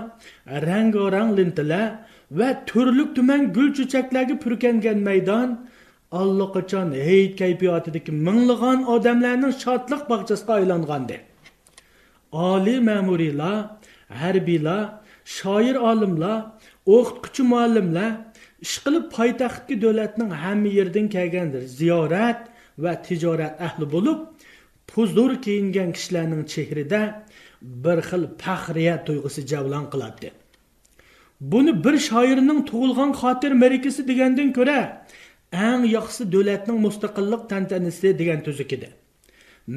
rangorang 0.67 1.29
lintalar 1.37 1.87
va 2.39 2.49
turli 2.69 3.05
tuman 3.15 3.41
gul 3.55 3.69
cho'chaklarga 3.77 4.35
purkangan 4.43 4.99
maydon 5.09 5.49
allaqachon 6.21 6.87
hayit 7.07 7.33
kayfiyatidagi 7.41 8.11
minglagan 8.27 8.79
odamlarning 8.93 9.53
shodliq 9.63 10.01
bog'chasiga 10.11 10.53
aylangandi. 10.59 11.17
Oliy 12.51 12.79
ma'muriylar 12.89 13.57
harbiylar 14.21 14.81
shoir 15.37 15.75
olimlar 15.89 16.37
o'qituvchi 16.95 17.43
muallimlar 17.51 18.09
ishqilib 18.65 19.05
poytaxtga 19.17 19.75
davlatning 19.83 20.31
hamma 20.43 20.69
yerdan 20.79 21.07
kelgandir. 21.15 21.63
Ziyorat 21.79 22.41
va 22.83 22.91
tijorat 23.07 23.53
ahli 23.67 23.85
bo'lib 23.95 24.19
huzur 24.93 25.31
kiyingan 25.45 25.89
kishilarning 25.97 26.43
chehrida 26.53 27.01
bir 27.83 27.97
xil 28.09 28.23
faxriyat 28.43 29.01
tuyg'usi 29.07 29.41
javlon 29.51 29.85
qiladi. 29.93 30.29
Buni 31.51 31.73
bir 31.83 31.95
shoirning 32.09 32.59
tug'ilgan 32.69 33.11
xotir 33.21 33.51
marikasi 33.63 34.01
degandan 34.09 34.49
ko'ra 34.57 34.79
eng 35.67 35.83
yaxshi 35.97 36.23
davlatning 36.33 36.79
mustaqillik 36.85 37.41
tantanasi 37.51 38.09
degan 38.21 38.39
tuzuk 38.47 38.73
edi 38.77 38.89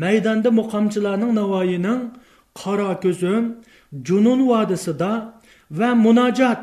maydonda 0.03 0.51
muqomchilarning 0.61 1.33
navoiyning 1.41 2.01
qora 2.61 2.93
ko'zim 3.05 3.45
junun 4.09 4.41
vodisida 4.51 5.13
va 5.79 5.91
munojat 6.07 6.61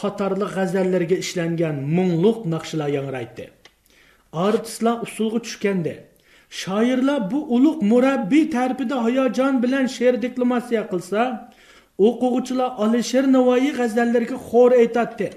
qatorli 0.00 0.46
g'azallarga 0.56 1.16
ishlangan 1.24 1.76
mungluq 1.96 2.38
naqshlar 2.54 2.88
yangraydi. 2.98 3.44
Artistlar 4.46 4.96
usulga 5.06 5.38
tushganda 5.46 5.94
shoirlar 6.60 7.20
bu 7.30 7.38
ulug' 7.56 7.82
murabbiy 7.90 8.44
tarifida 8.56 8.96
hayajon 9.06 9.54
bilan 9.62 9.86
she'r 9.96 10.14
deklamatsiya 10.24 10.82
qilsa 10.92 11.22
o'quvchilar 12.06 12.70
alisher 12.84 13.24
navoiy 13.36 13.70
g'azallariga 13.78 14.38
xo'r 14.48 14.72
aytadi 14.82 15.28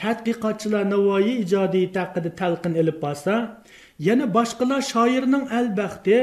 tadqiqotchilar 0.00 0.84
navoiy 0.94 1.34
ijodiyati 1.44 1.98
haqida 2.02 2.30
talqin 2.40 2.74
ilib 2.80 2.98
borsa 3.04 3.34
yana 4.08 4.26
boshqalar 4.36 4.80
shoirning 4.92 5.44
albaxti 5.58 6.18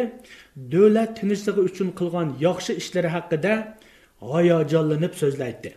davlat 0.73 1.11
tinchligi 1.19 1.61
uchun 1.69 1.89
qilgan 1.99 2.27
yaxshi 2.45 2.71
ishlari 2.81 3.09
haqida 3.15 3.53
hayajonlanib 4.33 5.13
so'zlaydi. 5.21 5.69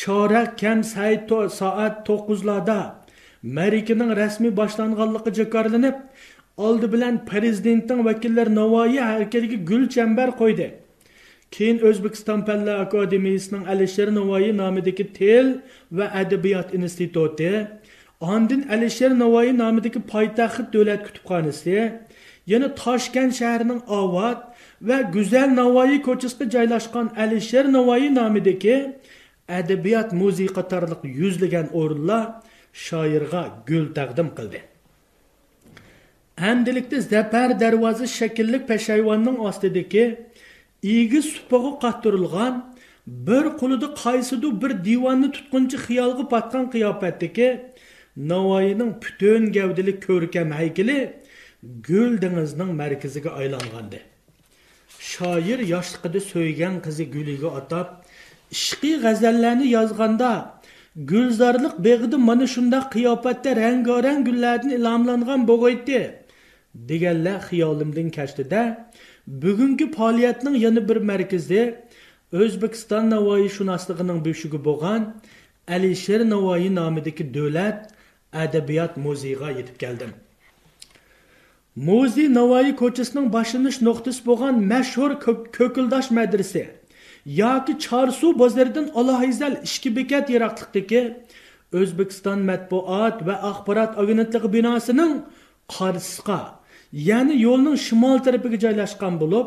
Chorak 0.00 0.50
kam 0.60 0.78
soat 1.60 1.96
to'qqizlarda 2.08 2.80
marikaning 3.56 4.10
rasmiy 4.20 4.52
boshlanganligi 4.60 5.30
jakorlanib 5.40 5.96
oldi 6.66 6.86
bilan 6.94 7.14
prezidentning 7.30 8.00
vakillari 8.08 8.52
navoiy 8.60 8.98
haykaliga 9.10 9.58
gul 9.70 9.84
chambar 9.94 10.28
qo'ydi. 10.40 10.68
Keyin 11.54 11.78
o'zbekiston 11.88 12.40
fanlar 12.46 12.76
akademiyasining 12.86 13.64
alisher 13.72 14.08
navoiy 14.18 14.52
nomidagi 14.62 15.04
til 15.18 15.46
va 15.98 16.06
adabiyot 16.20 16.68
instituti 16.78 17.52
ondin 18.20 18.62
alisher 18.74 19.10
navoiy 19.22 19.50
nomidagi 19.62 20.00
poytaxt 20.12 20.66
davlat 20.72 21.00
kutubxonasi 21.06 21.76
yana 22.52 22.68
toshkent 22.82 23.32
shahrining 23.40 23.82
ovod 24.00 24.38
va 24.88 24.98
go'zal 25.14 25.48
navoiy 25.60 25.98
ko'chasida 26.08 26.44
joylashgan 26.54 27.06
alisher 27.22 27.64
navoiy 27.76 28.08
nomidagi 28.18 28.76
adabiyot 29.48 30.12
musiqa 30.12 30.54
qatorliq 30.58 31.02
yuzlagan 31.20 31.66
o'rinlar 31.80 32.24
shoirga 32.86 33.42
gul 33.68 33.86
taqdim 33.98 34.28
qildi. 34.38 34.60
Andilikda 36.50 37.00
zafar 37.00 37.50
darvozi 37.60 38.06
shakllik 38.18 38.62
peshayvonning 38.70 39.38
ostidagi 39.48 40.04
egi 40.82 41.20
supaga 41.32 41.72
qattirilgan 41.84 42.54
bir 43.28 43.44
qo'lida 43.60 43.88
qaysidir 44.02 44.52
bir 44.62 44.72
divanni 44.88 45.28
tutqunchi 45.36 45.76
xiyolga 45.86 46.24
patgan 46.34 46.64
qiyofatdagi 46.74 47.48
navoiyning 48.30 48.90
butun 49.02 49.42
gavdali 49.56 49.92
ko'rkam 50.06 50.48
haykali 50.58 50.98
gul 51.88 52.12
dengizining 52.22 52.70
markaziga 52.82 53.30
aylangandi. 53.40 54.00
Shoir 55.12 55.60
yoshligida 55.74 56.20
so'ygan 56.32 56.74
qizi 56.84 57.04
guliga 57.14 57.48
atab 57.60 57.86
ishqiy 58.56 58.96
g'azallarni 59.04 59.66
yozganda 59.76 60.32
gulzorliq 61.10 61.74
beg'idi 61.86 62.16
mana 62.28 62.46
shundoq 62.54 62.84
qiyofatda 62.94 63.50
rangorang 63.62 64.20
gullardan 64.28 64.70
ilomlangan 64.78 65.40
bo'g'aydi 65.50 66.00
deganlar 66.74 67.38
xiyolimdan 67.48 68.08
kashdida. 68.10 68.90
Bugungi 69.26 69.92
faoliyatning 69.92 70.56
yana 70.64 70.88
bir 70.88 70.96
markazi 70.96 71.62
o'zbekiston 72.32 73.10
navoiy 73.10 73.48
shunosligining 73.56 74.24
beshigi 74.26 74.58
bo'lgan 74.68 75.02
alisher 75.74 76.20
navoiy 76.30 76.68
nomidagi 76.78 77.24
davlat 77.34 77.78
adabiyot 78.32 78.96
muzeyiga 78.96 79.50
yetib 79.58 79.76
keldim. 79.82 80.10
Muzey 81.76 82.28
navoiy 82.38 82.72
ko'chasining 82.82 83.26
boshlanish 83.36 83.78
nuqtasi 83.88 84.20
bo'lgan 84.28 84.54
mashhur 84.72 85.10
ko'kildosh 85.58 86.08
madrasa 86.18 86.64
yoki 87.28 87.72
chorsuv 87.86 88.38
bozoridan 88.42 88.86
alohizal 89.00 89.54
ishki 89.68 89.90
bekat 89.96 90.26
yiroqlikdagi 90.34 91.02
o'zbekiston 91.80 92.38
matbuot 92.50 93.16
va 93.28 93.34
axborot 93.50 93.92
agentligi 94.02 94.48
binosining 94.56 95.12
qarshisiga 95.76 96.40
ya'ni 97.08 97.34
yo'lning 97.46 97.76
shimol 97.86 98.18
tarafiga 98.26 98.58
joylashgan 98.64 99.14
bo'lib 99.22 99.46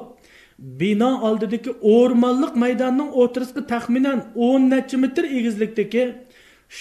bino 0.82 1.12
oldidagi 1.28 1.72
o'rmonliq 1.96 2.54
maydonning 2.64 3.10
o'rtasiga 3.22 3.62
taxminan 3.74 4.20
o'n 4.48 4.70
necha 4.74 4.98
metr 5.04 5.24
egizlikdagi 5.38 6.04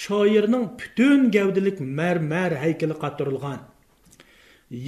shoirning 0.03 0.65
butun 0.81 1.21
gavdalik 1.37 1.79
marmar 1.99 2.51
haykali 2.65 2.97
qotirilgan 3.05 3.61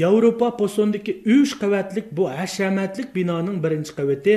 yevropa 0.00 0.48
posondagi 0.60 1.12
uch 1.36 1.52
qavatlik 1.62 2.06
bu 2.16 2.24
hashamatlik 2.38 3.08
binoning 3.16 3.56
birinchi 3.64 3.92
qavati 3.98 4.36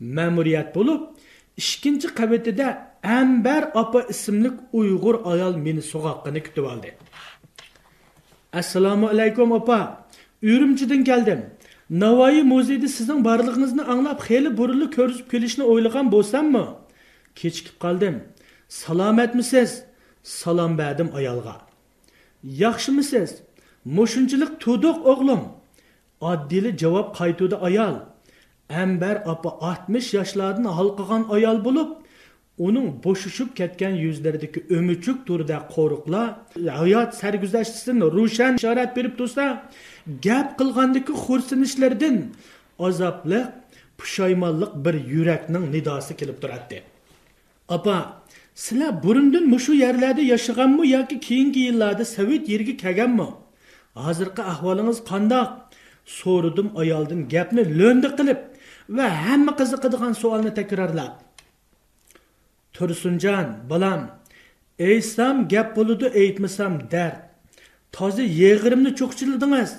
ma'muriyat 0.00 0.74
bo'lib 0.76 1.00
ikkinchi 1.56 2.08
qavatida 2.18 2.66
ambar 3.02 3.62
opa 3.82 4.00
ismli 4.14 4.50
uyg'ur 4.78 5.16
ayol 5.32 5.54
meni 5.66 5.82
so'g'oqqini 5.92 6.40
kutib 6.46 6.64
oldi. 6.72 6.90
Assalomu 8.60 9.06
alaykum 9.08 9.52
opa. 9.52 9.80
Urumchidan 10.42 11.04
keldim. 11.04 11.40
Navoiy 11.90 12.42
muzeyida 12.52 12.88
sizning 12.96 13.20
borlig'ingizni 13.28 13.82
anglab 13.92 14.18
xeli 14.28 14.50
burilib 14.58 14.90
ko'rishib 14.96 15.26
kelishni 15.32 15.64
o'ylagan 15.72 16.06
bo'lsammi? 16.14 16.64
Kechikib 17.40 17.76
qoldim. 17.84 18.14
Salomatmisiz? 18.68 19.70
Salom 20.22 20.72
berdim 20.78 21.08
ayolga. 21.18 21.54
Yaxshimisiz? 22.62 23.30
Mushunchalik 23.96 24.52
tuduq 24.64 24.98
o'g'lim. 25.12 25.42
Oddiyli 26.30 26.70
javob 26.82 27.08
qaytuvdi 27.18 27.56
ayol. 27.68 27.94
Ambar 28.70 29.16
opa 29.32 29.50
60 29.60 30.14
yoshlardan 30.14 30.64
halqagan 30.78 31.22
ayol 31.36 31.58
bo'lib 31.66 31.90
uning 32.58 32.88
bo'shishib 33.04 33.50
ketgan 33.58 33.94
yuzlaridagi 34.04 34.60
o'muchuk 34.76 35.18
turda 35.28 35.56
qo'riqlar 35.74 36.28
hayot 36.80 37.10
sarguzashtini 37.20 38.06
rushan 38.16 38.52
ishorat 38.60 38.90
berib 38.96 39.14
tursa 39.20 39.44
gap 40.26 40.48
qilgandagi 40.58 41.12
xo'rsinishlardan 41.24 42.16
azobli 42.88 43.40
pushaymonlik 43.98 44.72
bir 44.84 44.94
yurakning 45.14 45.64
nidosi 45.74 46.12
kelib 46.20 46.38
turadi 46.42 46.78
opa 47.76 47.96
sizlar 48.64 49.02
burundan 49.02 49.44
mushu 49.54 49.72
yerlarda 49.84 50.22
yashaganmi 50.34 50.88
yoki 50.96 51.20
keyingi 51.20 51.60
yillarda 51.68 52.04
sovet 52.04 52.48
yeriga 52.48 52.76
kelganmi? 52.76 53.28
Hozirgi 54.04 54.42
ahvolingiz 54.52 54.98
qandoq? 55.10 55.48
So'radim 56.18 56.68
ayoldan 56.82 57.20
gapni 57.34 57.62
lo'ndi 57.78 58.08
qilib 58.18 58.40
va 58.88 59.06
hamma 59.24 59.52
qiziqadigan 59.60 60.14
savolni 60.22 60.52
takrorlab. 60.60 61.14
Tursunjon 62.74 63.48
bolam 63.70 64.00
aytsam 64.88 65.36
gap 65.52 65.68
bo'ludi 65.76 66.06
aytmasam 66.22 66.74
dard. 66.92 67.18
Toza 67.96 68.24
yeg'irimni 68.42 68.90
cho'qchiladingiz 68.98 69.72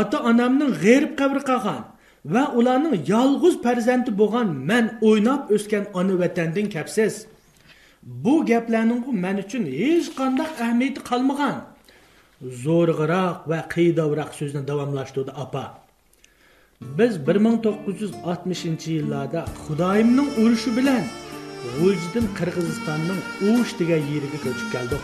ota 0.00 0.18
onamning 0.30 0.72
g'erib 0.84 1.12
qabri 1.20 1.42
qolgan 1.50 1.82
va 2.34 2.44
ularning 2.58 2.96
yolg'iz 3.12 3.54
farzandi 3.64 4.10
bo'lgan 4.20 4.48
man 4.70 4.84
o'ynab 5.08 5.42
o'sgan 5.54 5.84
ona 5.98 6.14
vatandan 6.22 6.66
kapsiz 6.76 7.14
bu 8.02 8.34
gaplarning 8.50 9.04
men 9.24 9.36
uchun 9.44 9.64
hech 9.80 10.08
qanday 10.18 10.48
ahamiyati 10.62 11.00
qolmagan. 11.10 11.56
Zo'rg'iroq 12.64 13.38
va 13.50 13.58
qiydovroq 13.74 14.30
so'zni 14.38 14.62
davomlashtirdi 14.70 15.32
opa. 15.44 15.64
Biz 16.98 17.26
1960 17.26 18.86
yillarda 18.86 19.40
xudoyimning 19.64 20.30
urushi 20.42 20.70
bilan 20.76 21.04
g'ujdin 21.74 22.26
qirg'izistonning 22.38 23.20
ush 23.50 23.72
degan 23.80 24.02
yeriga 24.12 24.38
ko'chib 24.44 24.68
keldik. 24.74 25.02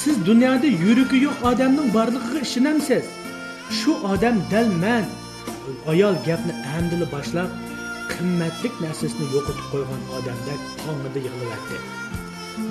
Siz 0.00 0.16
dunyoda 0.26 0.68
yuragi 0.84 1.18
yo'q 1.26 1.38
odamning 1.50 1.88
borligiga 1.96 2.40
ishonamsiz? 2.48 3.04
Shu 3.78 3.92
odam 4.12 4.36
dal 4.52 4.68
man 4.82 5.04
ayol 5.92 6.16
gapni 6.28 6.54
amdili 6.76 7.06
boshlab 7.14 7.50
qimmatlik 8.12 8.74
narsasini 8.84 9.26
yo'qotib 9.34 9.66
qo'ygan 9.72 10.02
odamdek 10.18 10.60
tongida 10.82 11.18
yig'layapti 11.26 11.78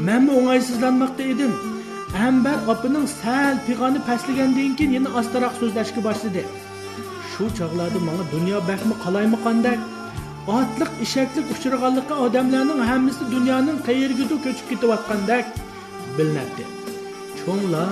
manmi 0.07 0.31
o'ng'aysizlanmoqda 0.39 1.23
edim. 1.33 1.53
Ambar 2.27 2.57
opaning 2.73 3.07
sal 3.21 3.55
pig'oni 3.67 3.99
pastlagandan 4.09 4.71
keyin 4.77 4.91
yana 4.97 5.09
ostaroq 5.19 5.53
so'zlashga 5.61 6.01
boshladi. 6.07 6.43
Shu 7.37 7.45
chog'larda 7.59 7.99
manga 8.07 8.25
dunyo 8.35 8.57
baxmi 8.69 8.95
qalaymaqandak 9.03 9.79
otliq 10.57 10.91
ishaklik 11.05 11.45
uchraganlikqa 11.55 12.15
odamlarning 12.25 12.81
hammasi 12.89 13.23
dunyoning 13.35 13.77
qayergadir 13.87 14.37
ko'chib 14.45 14.65
ketayotgandek 14.71 15.45
bilinadi. 16.17 16.63
Cho'nglar 17.39 17.89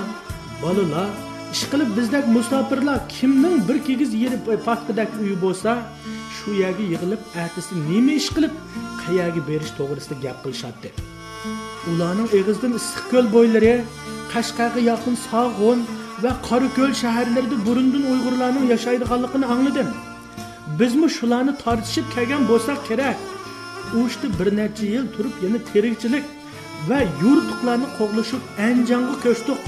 bolalar 0.62 1.08
ish 1.54 1.64
qilib 1.72 1.90
bizdek 1.98 2.24
musofirlar 2.36 2.98
kimning 3.16 3.56
bir 3.68 3.78
kigiz 3.86 4.10
yeri 4.22 4.38
e, 4.54 4.56
paxtadak 4.68 5.10
uyi 5.22 5.36
bo'lsa 5.44 5.70
shu 6.36 6.50
yerga 6.62 6.84
yig'ilib 6.92 7.22
ertasi 7.42 7.72
nima 7.90 8.12
ish 8.20 8.30
qilib 8.36 8.54
qayerga 9.02 9.42
berish 9.50 9.72
to'g'risida 9.78 10.16
gap 10.24 10.38
qilishadi. 10.44 10.90
Ularning 11.90 12.28
eg'izdan 12.38 12.72
issiqko'l 12.80 13.26
bo'ylari 13.36 13.74
qashqarga 14.32 14.80
yaqin 14.90 15.14
sog'un 15.28 15.78
va 16.22 16.32
qorako'l 16.48 16.92
shaharlarida 17.02 17.56
burundan 17.66 18.04
uyg'urlarning 18.12 18.66
yashaydiganligini 18.74 19.46
angladim 19.54 19.88
bizmi 20.78 21.08
shularni 21.16 21.52
tortishib 21.64 22.06
kelgan 22.14 22.42
bo'lsak 22.50 22.78
kerak? 22.88 23.16
U 23.96 23.98
ishda 24.08 24.28
bir 24.38 24.48
necha 24.58 24.86
yil 24.94 25.06
turib 25.14 25.34
yana 25.44 25.58
tirikchilik 25.70 26.24
va 26.88 26.98
yurtuqlarni 27.22 27.88
qo'g'lashib 27.98 28.42
anjanga 28.68 29.14
ko'chdik. 29.24 29.60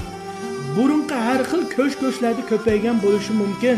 Burunqi 0.75 1.17
har 1.27 1.41
xil 1.51 1.63
ko'sh 1.75 1.95
ko'shlarda 2.01 2.43
ko'paygan 2.51 2.97
bo'lishi 3.05 3.33
mumkin. 3.41 3.77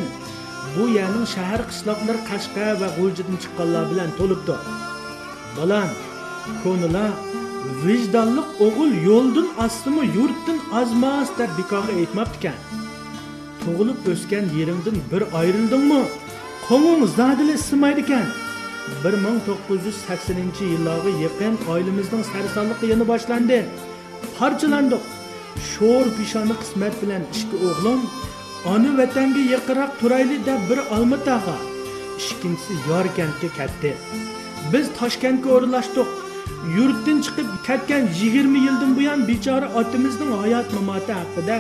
Bu 0.75 0.84
yerning 0.97 1.27
shahar 1.36 1.62
qishloqlar 1.69 2.17
qashqa 2.29 2.67
va 2.81 2.88
g'uljidan 2.97 3.38
chiqqanlar 3.43 3.84
bilan 3.91 4.10
to'libdi. 4.19 4.55
Bolam 5.57 5.89
ko'nilar 6.63 7.12
vijdonli 7.84 8.43
o'g'il 8.65 8.91
yo'ldan 9.08 9.47
ostimi 9.65 10.04
yurtdan 10.17 10.60
ozmas 10.80 11.30
deb 11.39 11.52
bekorga 11.60 11.93
aytmabdikan. 12.02 12.58
Tug'ilib 13.62 14.00
o'sgan 14.12 14.45
yeringdan 14.58 14.97
bir 15.12 15.24
ayrildingmi 15.39 16.02
qo'ng'ing 16.67 17.04
zodili 17.17 17.54
isimaydi 17.62 18.02
ekan 18.06 18.28
bir 19.04 19.13
ming 19.24 19.39
to'qqiz 19.47 19.82
yuz 19.88 19.97
saksoninchi 20.08 20.63
yillarga 20.74 21.12
yaqin 21.26 21.54
oilamizning 21.74 22.24
sarsonligi 22.34 22.86
yana 22.93 23.06
boshlandi. 23.12 23.60
Parchalandiq 24.38 25.04
sho'r 25.71 26.08
peshona 26.17 26.56
qismat 26.62 26.93
bilan 27.02 27.24
ishki 27.36 27.58
o'g'lim 27.69 28.00
ona 28.74 28.91
vatanga 29.00 29.43
yaqinroq 29.54 29.91
turayli 30.00 30.38
deb 30.50 30.62
bir 30.69 30.80
olmatog'a 30.95 31.58
ikkinchisi 32.30 32.74
yorkandga 32.89 33.50
ketdi 33.58 33.91
biz 34.74 34.86
toshkentga 35.00 35.50
o'rlashdik 35.58 36.10
yurtdan 36.76 37.17
chiqib 37.26 37.47
ketgan 37.67 38.04
yigirma 38.21 38.60
yildan 38.65 38.91
buyon 38.97 39.19
bechora 39.30 39.67
otamizning 39.80 40.34
hayot 40.41 40.67
mamoti 40.78 41.13
haqida 41.19 41.58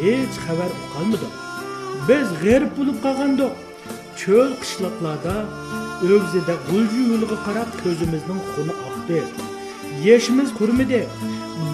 hech 0.00 0.34
xabar 0.46 0.70
qolmadik 0.94 1.32
biz 2.08 2.28
g'erib 2.42 2.72
bo'lib 2.78 2.98
qolgandik. 3.04 3.52
Cho'l 4.20 4.52
qishloqlarda 4.62 5.36
o'g'zida 6.14 6.54
g'ulji 6.68 7.00
yo'liga 7.10 7.38
qarab 7.46 7.70
ko'zimizning 7.82 8.40
xuni 8.52 8.74
oqdi. 8.88 9.20
Yeshimiz 10.06 10.50
qurmidi 10.60 11.00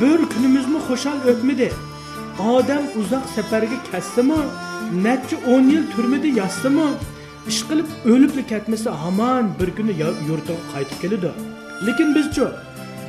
bir 0.01 0.19
kunimizmi 0.33 0.81
xushal 0.89 1.19
o'tmidi? 1.31 1.69
Odam 2.55 2.85
uzoq 3.01 3.25
safarga 3.37 3.79
ketdimi 3.91 4.41
necha 5.07 5.37
o'n 5.53 5.65
yil 5.75 5.85
turmidi 5.95 6.31
yotsimi 6.41 6.89
ish 7.51 7.61
qilib 7.69 7.89
o'libli 8.13 8.43
ketmasa 8.53 8.91
hamon 9.03 9.45
bir 9.61 9.71
kuni 9.77 9.93
yurtiga 10.29 10.63
qaytib 10.73 10.99
keladi. 11.03 11.31
Lekin 11.87 12.15
bizchu 12.17 12.47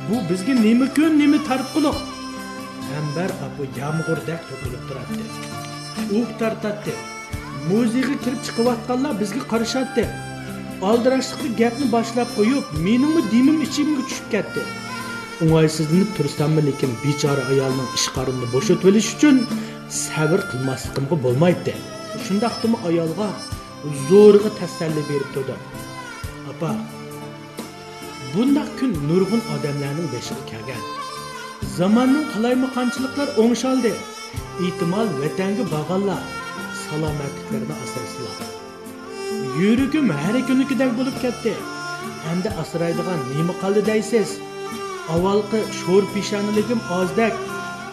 bu 0.08 0.16
bizga 0.30 0.54
nima 0.66 0.86
kun 0.96 1.12
nima 1.22 1.38
tartquliq 1.48 1.98
ambar 3.00 3.30
opa 3.46 3.62
yomg'irdak 3.80 4.40
to'kilib 4.48 4.82
turadi 4.88 5.24
uh 6.18 6.28
tortadi 6.40 6.94
muzeyga 7.68 8.14
kirib 8.24 8.40
chiqayotganlar 8.46 9.12
bizga 9.20 9.42
qarashatdi 9.52 10.04
aldirashliqni 10.90 11.50
gapni 11.60 11.86
boshlab 11.94 12.28
qo'yib 12.36 12.64
meningmi 12.86 13.22
demim 13.32 13.58
ichimga 13.66 14.02
tushib 14.08 14.26
ketdi. 14.34 14.62
O'ng'aysizlanib 15.42 16.10
tursammi 16.18 16.62
lekin 16.68 16.92
bechora 17.02 17.42
ayolning 17.52 17.88
ishqorimni 17.98 18.46
bo'shatib 18.54 18.90
olish 18.90 19.10
uchun 19.16 19.36
sabr 20.04 20.40
qilmasligimga 20.50 21.16
bo'lmaydi. 21.24 21.74
Shundoqdimi 22.26 22.78
ayolga 22.90 23.28
zo'rg'a 24.10 24.50
tasalli 24.60 25.02
berib 25.10 25.30
turdi. 25.34 25.56
Opa 26.52 26.70
bundoq 28.38 28.68
kun 28.80 28.92
nurg'un 29.08 29.42
odamlarning 29.54 30.08
beshiga 30.14 30.42
kelgan. 30.50 30.82
Zamonning 31.78 32.26
qalaymaqonchiliklar 32.34 33.28
o'ngshaldi 33.42 33.92
ehtimol 34.66 35.08
vatanga 35.22 35.64
bag'anlar 35.74 36.22
salomatliklarini 36.84 37.74
asrasizlar 37.84 38.36
yuragim 39.60 40.10
har 40.22 40.36
kunikidek 40.48 40.90
bo'lib 40.98 41.16
ketdi. 41.24 41.54
Endi 42.32 42.48
asraydigan 42.62 43.20
nima 43.36 43.54
qoldi 43.62 43.82
deysiz? 43.90 44.28
Avvalgi 45.14 45.60
sho'r 45.80 46.04
peshoniligim 46.14 46.80
ozdak 46.98 47.34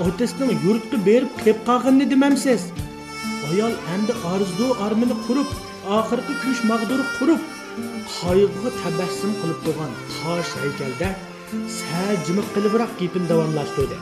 otasning 0.06 0.52
yurtga 0.66 0.98
berib 1.10 1.32
kelib 1.42 1.60
qolganini 1.70 2.10
demamsiz? 2.14 2.62
Ayol 3.50 3.74
endi 3.96 4.14
orzu 4.34 4.68
armini 4.86 5.18
qurib 5.26 5.50
oxirgi 6.00 6.34
kuch 6.44 6.62
mag'duri 6.72 7.06
qurib 7.18 7.42
qayg'uga 8.14 8.72
tabassum 8.82 9.32
qilib 9.40 9.60
turgan 9.66 9.92
tosh 10.18 10.52
haykalda 10.62 11.10
sal 11.80 12.14
jimiq 12.28 12.48
qilibroq 12.56 12.92
gapini 13.00 13.28
davomlashtirdi 13.32 13.98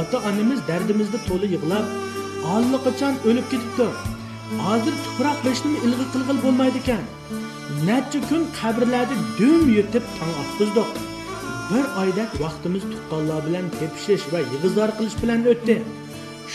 ota 0.00 0.16
onamiz 0.28 0.60
dardimizda 0.70 1.18
to'la 1.28 1.46
yig'lab 1.54 1.86
allaqachon 2.54 3.14
o'lib 3.28 3.46
ketibdi. 3.52 3.86
Hozir 4.64 4.94
tuproq 5.04 5.38
beshnimi 5.46 5.78
ilg'i 5.86 6.06
qilg'il 6.12 6.38
bo'lmaydi 6.44 6.78
ekan 6.82 7.04
necha 7.88 8.20
kun 8.28 8.42
qabrlarda 8.58 9.16
dum 9.38 9.62
yutib 9.76 10.04
tong 10.18 10.34
otqizdik 10.42 10.90
bir 11.70 11.84
oydak 12.02 12.30
vaqtimiz 12.44 12.84
tuqqanlar 12.92 13.40
bilan 13.46 13.66
tepishish 13.80 14.24
va 14.32 14.40
yig'izor 14.52 14.90
qilish 14.98 15.16
bilan 15.22 15.40
o'tdi. 15.52 15.76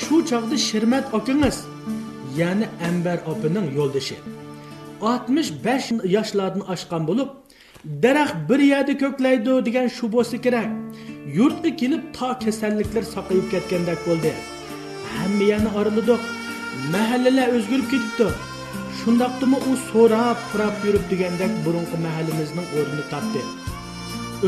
Shu 0.01 0.15
chog'da 0.29 0.57
shirmat 0.67 1.05
okangiz 1.17 1.57
ya'ni 2.39 2.65
ambar 2.89 3.17
opaning 3.31 3.67
yo'ldoshi. 3.77 4.17
65 5.01 5.91
yoshlarni 6.15 6.63
oshgan 6.73 7.07
bo'lib 7.09 7.29
daraxt 8.03 8.35
bir 8.49 8.59
yerda 8.59 8.93
ko'klaydi 9.03 9.65
degan 9.67 9.87
shu 9.97 10.05
bo'lsa 10.15 10.37
kerak. 10.45 10.69
Yurtga 11.37 11.71
kelib 11.81 12.03
to 12.17 12.29
kasalliklar 12.45 13.03
saqayib 13.15 13.45
ketgandek 13.53 13.99
bo'ldi. 14.07 14.31
Hamma 15.15 15.45
yana 15.53 15.69
orilidiq 15.79 16.21
mahallalar 16.93 17.47
o'zgarib 17.57 17.87
ketibdi 17.93 18.27
shundoqdimi 18.99 19.57
u 19.69 19.71
so'rab 19.89 20.37
purab 20.49 20.75
yurib 20.87 21.05
degandek 21.11 21.51
burungi 21.65 21.97
mahallamizning 22.05 22.67
o'rnini 22.77 23.05
topdi. 23.13 23.41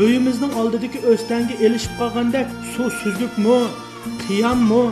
Uyimizning 0.02 0.52
oldidagi 0.60 0.98
o'stanga 1.12 1.54
elishib 1.66 1.94
qolgandek 2.00 2.46
suv 2.72 2.90
suzgukmi 3.00 3.60
qiyammi? 4.24 4.84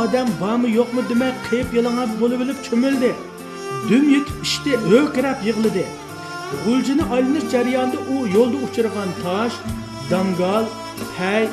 Odam 0.00 0.28
bormi 0.40 0.68
yo'qmi? 0.78 1.02
demay 1.10 1.32
qiyib 1.46 1.68
yalang'och 1.78 2.12
bo'lib 2.20 2.38
bo'lib 2.42 2.58
cho'mildi. 2.68 3.12
Dum 3.88 4.04
yetib 4.14 4.36
ishdi 4.46 4.72
o'kirab 4.98 5.38
yig'ladi 5.48 5.84
g'uljini 6.64 7.04
aylanish 7.14 7.46
jarayonida 7.54 7.98
u 8.14 8.16
yo'lda 8.36 8.58
uchirgan 8.66 9.10
tosh 9.22 9.56
dangal 10.10 10.64
pay 11.16 11.44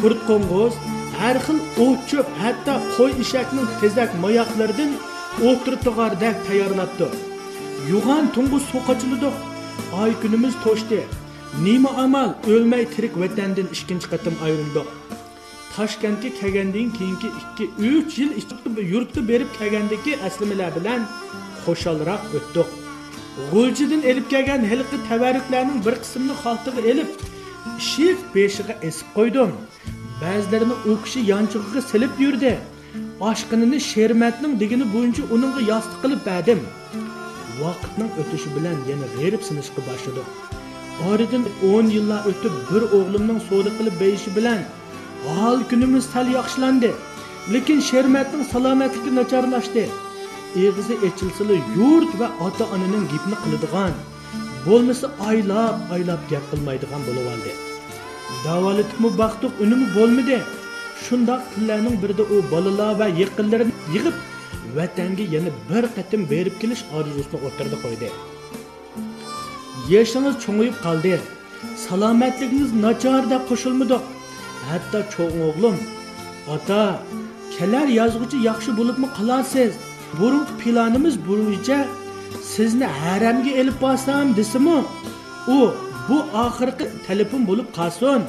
kurt 0.00 0.20
qo'ng'iz 0.30 0.74
har 1.20 1.36
xil 1.46 1.58
o't 1.84 2.00
cho'p 2.10 2.28
hatto 2.42 2.74
qo'y 2.96 3.12
eshakning 3.24 3.68
tezak 3.80 4.10
mayoqlaridan 4.24 4.90
o'tirtig'ardek 5.48 6.36
tayyorlabdi. 6.48 7.08
Yug'an 7.90 8.24
tungi 8.34 8.58
suv 8.68 8.82
qochilidi 8.88 9.30
oy 10.02 10.12
kunimiz 10.22 10.54
to'shdi. 10.64 11.00
Nima 11.66 11.90
amal 12.04 12.30
o'lmay 12.52 12.84
tirik 12.94 13.14
vatandan 13.22 13.68
ikkinchi 13.76 14.06
qatim 14.12 14.34
ayrildik 14.46 14.88
toshkentga 15.78 16.30
kelgandan 16.40 16.88
keyingi 16.98 17.28
ikki 17.40 17.64
uch 17.96 18.14
yil 18.20 18.30
yurtga 18.92 19.20
berib 19.30 19.50
kelgandagi 19.58 20.12
aslimilar 20.28 20.70
bilan 20.78 21.00
xo'shalroq 21.68 22.22
o'tdik 22.40 22.78
g'uljidan 23.52 24.02
elib 24.10 24.26
kelgan 24.32 24.62
hilqi 24.70 24.96
tavarruklarning 25.08 25.80
bir 25.86 25.94
qismini 26.02 26.34
xaltiga 26.42 26.80
elib 26.92 27.10
shif 27.90 28.18
beshiga 28.34 28.74
esib 28.88 29.08
qo'ydim. 29.18 29.52
Ba'zilarini 30.22 30.76
u 30.90 30.94
kishi 31.04 31.20
yonchig'iga 31.32 31.82
silib 31.90 32.14
yurdi. 32.24 32.52
Oshqinini 33.30 33.78
shermatning 33.90 34.54
digini 34.62 34.86
bo'yicha 34.94 35.22
uningga 35.34 35.62
yostiq 35.72 35.98
qilib 36.04 36.20
berdim 36.30 36.60
vaqtning 37.62 38.10
o'tishi 38.20 38.48
bilan 38.56 38.76
yana 38.90 39.06
g'erib 39.18 39.42
sinishga 39.48 39.80
boshladi. 39.88 40.22
Oradan 41.10 41.44
10 41.70 41.94
yillar 41.96 42.20
o'tib 42.30 42.54
bir 42.70 42.82
o'g'limning 42.98 43.40
savdo 43.48 43.70
qilib 43.78 43.96
beyishi 44.02 44.30
bilan 44.38 44.60
hol 45.28 45.58
kunimiz 45.70 46.04
sal 46.12 46.26
yaxshilandi. 46.38 46.90
Lekin 47.54 47.80
shermatning 47.90 48.44
salomatligi 48.52 49.10
nacharlashdi 49.20 49.84
eg'izi 50.66 50.94
echilsili 51.08 51.56
yurt 51.78 52.12
va 52.20 52.28
ota 52.46 52.64
onaning 52.74 53.04
gapini 53.12 53.36
qiladigan 53.42 53.98
bo'lmasa 54.66 55.06
oylab 55.28 55.92
oylab 55.96 56.22
gap 56.30 56.44
qilmaydigan 56.52 57.02
bo'lib 57.08 57.26
oldi 57.32 57.52
davolatibmi 58.46 59.10
baxtiq 59.20 59.62
unimi 59.64 59.86
bo'lmadi 59.96 60.38
shundoq 61.04 61.42
kunlarning 61.52 61.96
birida 62.02 62.24
u 62.34 62.36
bolalar 62.52 62.92
va 63.00 63.06
yaqinlarini 63.22 63.74
yig'ib 63.94 64.16
vatanga 64.76 65.24
yana 65.34 65.50
bir 65.70 65.84
qatim 65.96 66.22
berib 66.32 66.54
kelish 66.62 66.82
orzusini 66.98 67.38
o'tirdi 67.48 67.76
qo'ydi 67.84 68.08
yoshingiz 69.94 70.34
cho'ng'iyib 70.44 70.76
qoldi 70.86 71.14
salomatligingiz 71.84 72.72
nachar 72.84 73.22
deb 73.32 73.42
qo'shilmadi 73.50 73.98
hatto 74.68 74.98
cho'ng 75.14 75.38
o'g'lim 75.48 75.76
ota 76.54 76.82
kelar 77.54 77.86
yozg'uchi 78.00 78.38
yaxshi 78.48 78.70
bo'libmi 78.78 79.08
qolasiz 79.18 79.72
burungi 80.18 80.52
planimiz 80.60 81.16
bo'yicha 81.28 81.78
sizni 82.52 82.88
haramga 83.00 83.52
elib 83.60 83.76
borsam 83.84 84.36
desimu 84.38 84.78
u 85.56 85.58
bu 86.08 86.18
oxirgi 86.44 86.84
telefon 87.06 87.42
bo'lib 87.50 87.68
qolsin. 87.78 88.22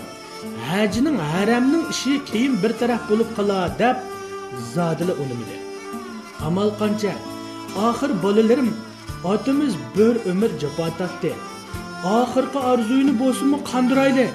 Hajining 0.68 1.18
haramning 1.32 1.86
ishi 1.94 2.14
keyin 2.30 2.54
bir 2.64 2.72
taraf 2.80 3.02
bo'lib 3.10 3.30
qolar 3.38 3.66
deb 3.82 3.96
zodila 4.74 5.14
unimidi 5.24 5.56
amal 6.48 6.70
qancha? 6.82 7.14
Oxir 7.88 8.12
bolalarim 8.24 8.70
otimiz 9.34 9.74
bir 9.96 10.14
umr 10.32 10.52
jafo 10.62 10.88
tortdi 11.00 11.32
oxirgi 12.20 12.60
orzuyni 12.72 13.14
bo'lsinmi 13.22 13.60
qondirayli? 13.72 14.28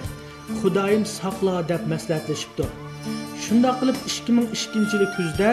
Xudoyim 0.61 1.04
saqla 1.18 1.54
deb 1.70 1.83
maslahatlashibdi. 1.92 2.66
Shundoq 3.44 3.76
qilib 3.80 3.98
ikki 4.11 4.33
ming 4.37 4.48
ikkinchi 4.57 4.94
yili 4.96 5.09
kuzda 5.16 5.50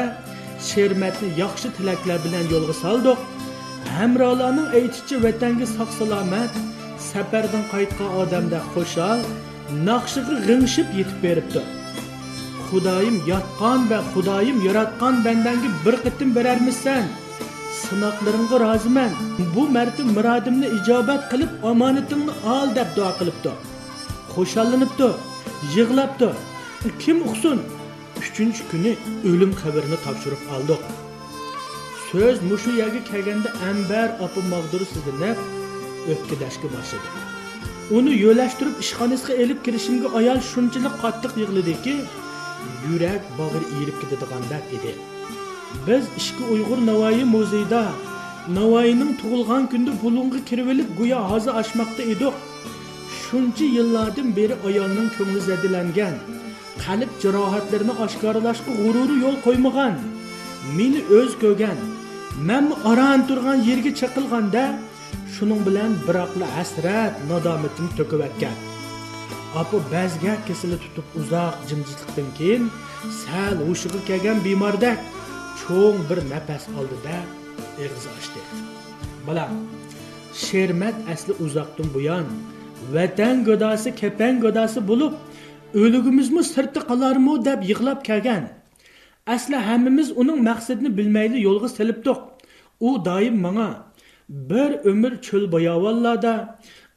shermatni 0.69 1.29
yaxshi 1.41 1.67
tilaklar 1.77 2.19
bilan 2.25 2.45
yo'lga 2.53 2.75
soldik 2.83 3.19
hamrolarning 3.97 4.69
aytishicha 4.79 5.17
vatanga 5.25 5.67
sog' 5.75 5.93
salomat 5.99 6.51
safardan 7.09 7.63
qaytgan 7.73 8.11
odamda 8.21 8.59
xushal 8.73 9.19
naqshiga 9.87 10.35
g'ingshib 10.47 10.87
yetib 10.99 11.19
beribdi. 11.25 11.61
Xudoyim 12.67 13.17
yotgan 13.31 13.79
va 13.91 13.99
xudoyim 14.13 14.57
yaratgan 14.67 15.15
bandanga 15.25 15.69
bir 15.85 15.95
qitim 16.05 16.29
berarmisan 16.37 17.05
sinoqlaringga 17.81 18.57
roziman 18.65 19.11
bu 19.55 19.63
marta 19.75 20.03
murodimni 20.15 20.67
ijobat 20.77 21.21
qilib 21.31 21.51
omonatingni 21.71 22.33
ol 22.55 22.67
deb 22.77 22.89
duo 22.97 23.11
qilibdi 23.19 23.51
xushallanibdi 24.33 25.09
yig'labdi 25.75 26.29
kim 27.03 27.17
uqsin 27.29 27.59
uchinchi 28.21 28.63
kuni 28.71 28.91
o'lim 29.29 29.51
qabrini 29.61 29.97
topshirib 30.05 30.41
oldik 30.55 30.83
so'z 32.11 32.37
mushu 32.49 32.71
yerga 32.81 33.01
kelganda 33.11 33.49
ambar 33.69 34.07
opa 34.25 34.41
mag'dur 34.53 34.81
sizlanib 34.93 35.37
o'pkalashga 36.13 36.67
boshladi. 36.75 37.09
Uni 37.97 38.13
yo'lashtirib 38.25 38.75
ishxonasiga 38.83 39.33
elib 39.43 39.59
kirishimga 39.65 40.09
ayol 40.19 40.39
shunchalik 40.51 40.95
qattiq 41.03 41.33
yig'ladiki 41.41 41.95
yurak 42.87 43.23
bag'ri 43.39 43.65
erib 43.79 43.97
ketadigandek 44.01 44.65
edi. 44.77 44.93
Biz 45.87 46.03
ishki 46.21 46.43
uyg'ur 46.53 46.79
navoiy 46.89 47.23
muzeyida 47.35 47.83
navoiyning 48.57 49.11
tug'ilgan 49.21 49.63
kunda 49.71 49.91
bulung'i 50.03 50.39
kirib 50.49 50.67
olib 50.73 50.89
go'yo 50.99 51.19
hozir 51.31 51.53
ochmoqda 51.61 52.03
edik 52.13 52.35
shuncha 53.23 53.65
yillardan 53.77 54.29
beri 54.37 54.55
ayolning 54.67 55.09
ko'ngli 55.17 55.41
zadilangan 55.49 56.15
qalb 56.83 57.11
jarohatlarini 57.23 57.93
oshkorlashga 58.05 58.71
g'ururi 58.81 59.15
yo'l 59.23 59.37
qo'ymagan. 59.45 59.95
Meni 60.77 61.01
o'z 61.17 61.31
ko'rgan 61.43 61.77
man 62.47 62.65
oran 62.91 63.19
turgan 63.27 63.57
yerga 63.69 63.91
chaqilganda 63.99 64.63
shuning 65.35 65.61
bilan 65.67 65.91
biroqla 66.07 66.47
hasrat 66.55 67.13
nadomatim 67.29 67.87
to'kibyotgan 67.97 68.57
opa 69.61 69.77
bazga 69.93 70.33
kesili 70.47 70.77
tutib 70.83 71.07
uzoq 71.19 71.55
jimjitlikdan 71.69 72.27
keyin 72.37 72.63
sal 73.21 73.55
hushiga 73.67 73.99
kelgan 74.09 74.37
bemordak 74.45 74.99
cho'ng 75.61 75.99
bir 76.09 76.19
nafas 76.31 76.63
oldida 76.79 77.17
og'iz 77.83 78.05
ochdi. 78.15 78.41
Bolam 79.27 79.51
shermat 80.43 80.95
asli 81.13 81.33
uzoqdan 81.45 81.87
buyon 81.95 82.25
vatan 82.93 83.35
go'dosi 83.47 83.89
kepan 84.01 84.33
go'dosi 84.43 84.79
bo'lib 84.89 85.13
o'ligimizmi 85.75 86.43
sirti 86.43 86.79
qolarmi 86.89 87.33
deb 87.45 87.59
yig'lab 87.71 87.99
kelgan. 88.09 88.43
Asli 89.35 89.57
hammamiz 89.67 90.09
uning 90.21 90.39
maqsadini 90.49 90.91
bilmayli 90.97 91.37
yo'lga 91.47 91.69
silibdiq. 91.77 92.19
U 92.87 92.89
doim 93.05 93.35
manga 93.45 93.69
bir 94.29 94.71
umr 94.91 95.13
cho'l 95.27 95.45
boyovonlarda 95.55 96.33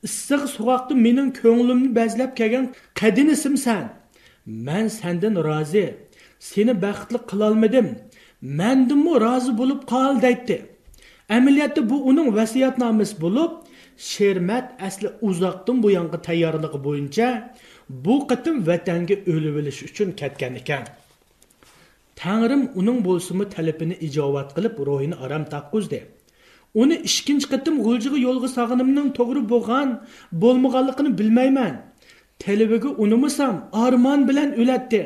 issiq 0.09 0.43
suvoqni 0.57 0.95
mening 1.07 1.31
ko'nglimni 1.43 1.91
bazlab 1.99 2.33
kelgan 2.39 2.67
qadinisimsan. 3.01 3.85
Man 4.67 4.87
sandan 4.99 5.35
rozi 5.49 5.87
seni 6.51 6.75
baxtli 6.85 7.19
qilolmadim. 7.31 7.87
Mandimmi 8.59 9.15
rozi 9.27 9.53
bo'lib 9.61 9.81
qol 9.93 10.15
deydi 10.27 10.59
amaliyotda 11.29 11.91
bu 11.91 11.97
uning 12.11 12.29
vasiyatnomasi 12.37 13.21
bo'lib 13.21 13.53
shermat 13.97 14.67
asli 14.87 15.09
uzoqdan 15.29 15.83
bu 15.83 15.89
tayyorligi 16.29 16.79
bo'yicha 16.87 17.29
bu 17.88 18.27
qitim 18.31 18.66
vatanga 18.66 19.14
o'lib 19.33 19.57
olish 19.61 19.83
uchun 19.88 20.12
ketgan 20.20 20.55
ekan. 20.61 20.85
Tangrim 22.16 22.62
uning 22.81 22.99
bo'lsimi 23.09 23.44
talabini 23.55 23.97
ijobat 24.07 24.49
qilib 24.57 24.75
ruhini 24.88 25.16
aram 25.25 25.44
topqizdi 25.55 26.01
uni 26.83 26.97
ikkinchi 27.09 27.47
qitim 27.53 27.75
g'uljig'i 27.87 28.20
yo'lga 28.27 28.49
sog'inimning 28.57 29.09
to'g'ri 29.18 29.42
bo'lgan 29.53 29.88
bo'lmaganligini 30.42 31.11
bilmayman. 31.18 31.75
Talabiga 32.42 32.90
unimisam 33.05 33.55
armon 33.85 34.20
bilan 34.29 34.51
o'latdi 34.61 35.03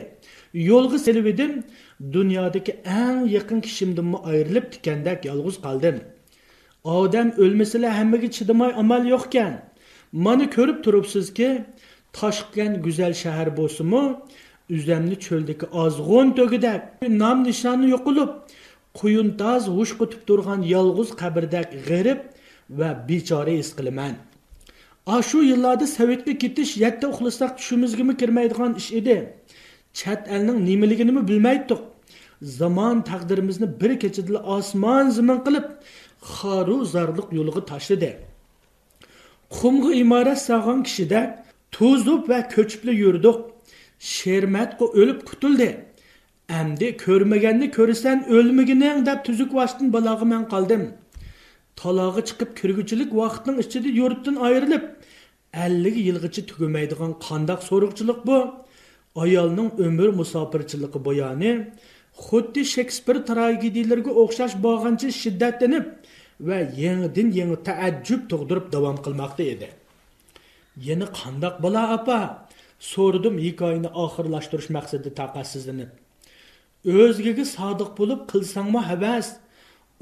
yo'lga 0.70 0.98
silvidim 1.06 1.52
dunyodagi 2.16 2.72
eng 3.02 3.18
yaqin 3.36 3.58
kishimdinmi 3.66 4.18
ayrilib 4.30 4.66
tikandak 4.74 5.18
yolg'iz 5.30 5.56
qoldim. 5.66 5.96
Odam 6.98 7.28
o'lmasala 7.42 7.88
hammaga 7.98 8.28
chidamay 8.36 8.70
amal 8.82 9.02
yo'qkan 9.14 9.52
mana 10.24 10.46
ko'rib 10.56 10.78
turibsizki 10.84 11.48
toshqan 12.16 12.72
go'zal 12.84 13.12
shahar 13.22 13.48
bo'lsinmi 13.58 14.02
uzamni 14.76 15.16
cho'ldagi 15.26 15.66
ozg'un 15.84 16.28
to'gida 16.38 16.72
nom 17.22 17.38
nishoni 17.48 17.86
yo'qolib 17.94 18.30
quyuntoz 18.98 19.62
g'ush 19.76 19.92
qutib 20.00 20.20
turgan 20.28 20.60
yolg'iz 20.74 21.10
qabrdak 21.20 21.68
g'irib 21.88 22.20
va 22.78 22.90
bechora 23.08 23.54
his 23.60 23.70
qilaman. 23.78 24.14
Shu 25.28 25.38
yillarda 25.50 25.86
sovetga 25.96 26.34
ketish 26.42 26.72
yatta 26.84 27.06
uxlasak 27.12 27.50
tushimizgami 27.58 28.14
kirmaydigan 28.20 28.72
ish 28.80 28.90
edi. 29.00 29.16
Chat 29.98 30.20
elning 30.34 30.58
nimaligini 30.68 31.22
bilmaydiq. 31.30 31.80
Zamon 32.58 32.96
taqdirimizni 33.10 33.68
bir 33.80 33.92
kechada 34.02 34.38
osmon 34.56 35.06
zimin 35.16 35.38
qilib 35.46 35.66
xoru 36.34 36.76
zarliq 36.94 37.28
yo'liga 37.38 37.62
tashladi. 37.70 38.10
Qumga 39.58 39.90
imorat 40.02 40.40
solgan 40.48 40.80
kishida 40.86 41.20
to'zib 41.76 42.22
va 42.30 42.40
ko'chibli 42.54 42.92
yurdik 43.02 43.38
shermatqu 44.14 44.84
o'lib 45.00 45.20
qutuldi 45.30 45.68
endi 46.60 46.88
ko'rmaganni 47.04 47.68
ko'rsan 47.78 48.18
o'lmigining 48.36 48.98
deb 49.08 49.18
tuzuk 49.26 49.50
ваштын 49.60 49.92
balog'i 49.96 50.26
man 50.32 50.44
qoldim. 50.54 50.84
Talog'i 51.80 52.22
chiqib 52.28 52.50
kirguchilik 52.60 53.10
vaqtning 53.22 53.56
ichida 53.64 53.88
yurtdan 54.00 54.36
ayrilib 54.48 54.84
50 55.66 56.06
yilgacha 56.06 56.42
tugamaydigan 56.50 57.12
qandoq 57.26 57.60
so'riqchilik 57.70 58.20
bu. 58.28 58.38
ayolning 59.24 59.70
umr 59.86 60.08
musofirchiligi 60.20 61.04
boyanı, 61.04 61.52
xuddi 62.26 62.62
shekspir 62.74 63.16
tragediyalarga 63.28 64.12
o'xshash 64.22 64.54
bo'lgancha 64.66 65.10
shiddatlanib 65.22 65.86
va 66.48 66.58
yangidan 66.84 67.28
yangi 67.40 67.58
taajjub 67.68 68.22
tug'dirib 68.30 68.66
davom 68.74 68.96
qilmoqda 69.04 69.44
edi. 69.54 69.68
Yana 70.88 71.06
qandoq 71.20 71.54
bo'la 71.64 71.82
opa? 71.96 72.20
So'radim 72.92 73.34
hikoyani 73.44 73.90
oxirlashtirish 74.04 74.68
maqsadida 74.76 75.10
taqatsizlanib 75.20 75.90
o'zgaga 77.02 77.44
sodiq 77.56 77.90
bo'lib 77.98 78.20
qilsangmi 78.32 78.80
havas? 78.90 79.26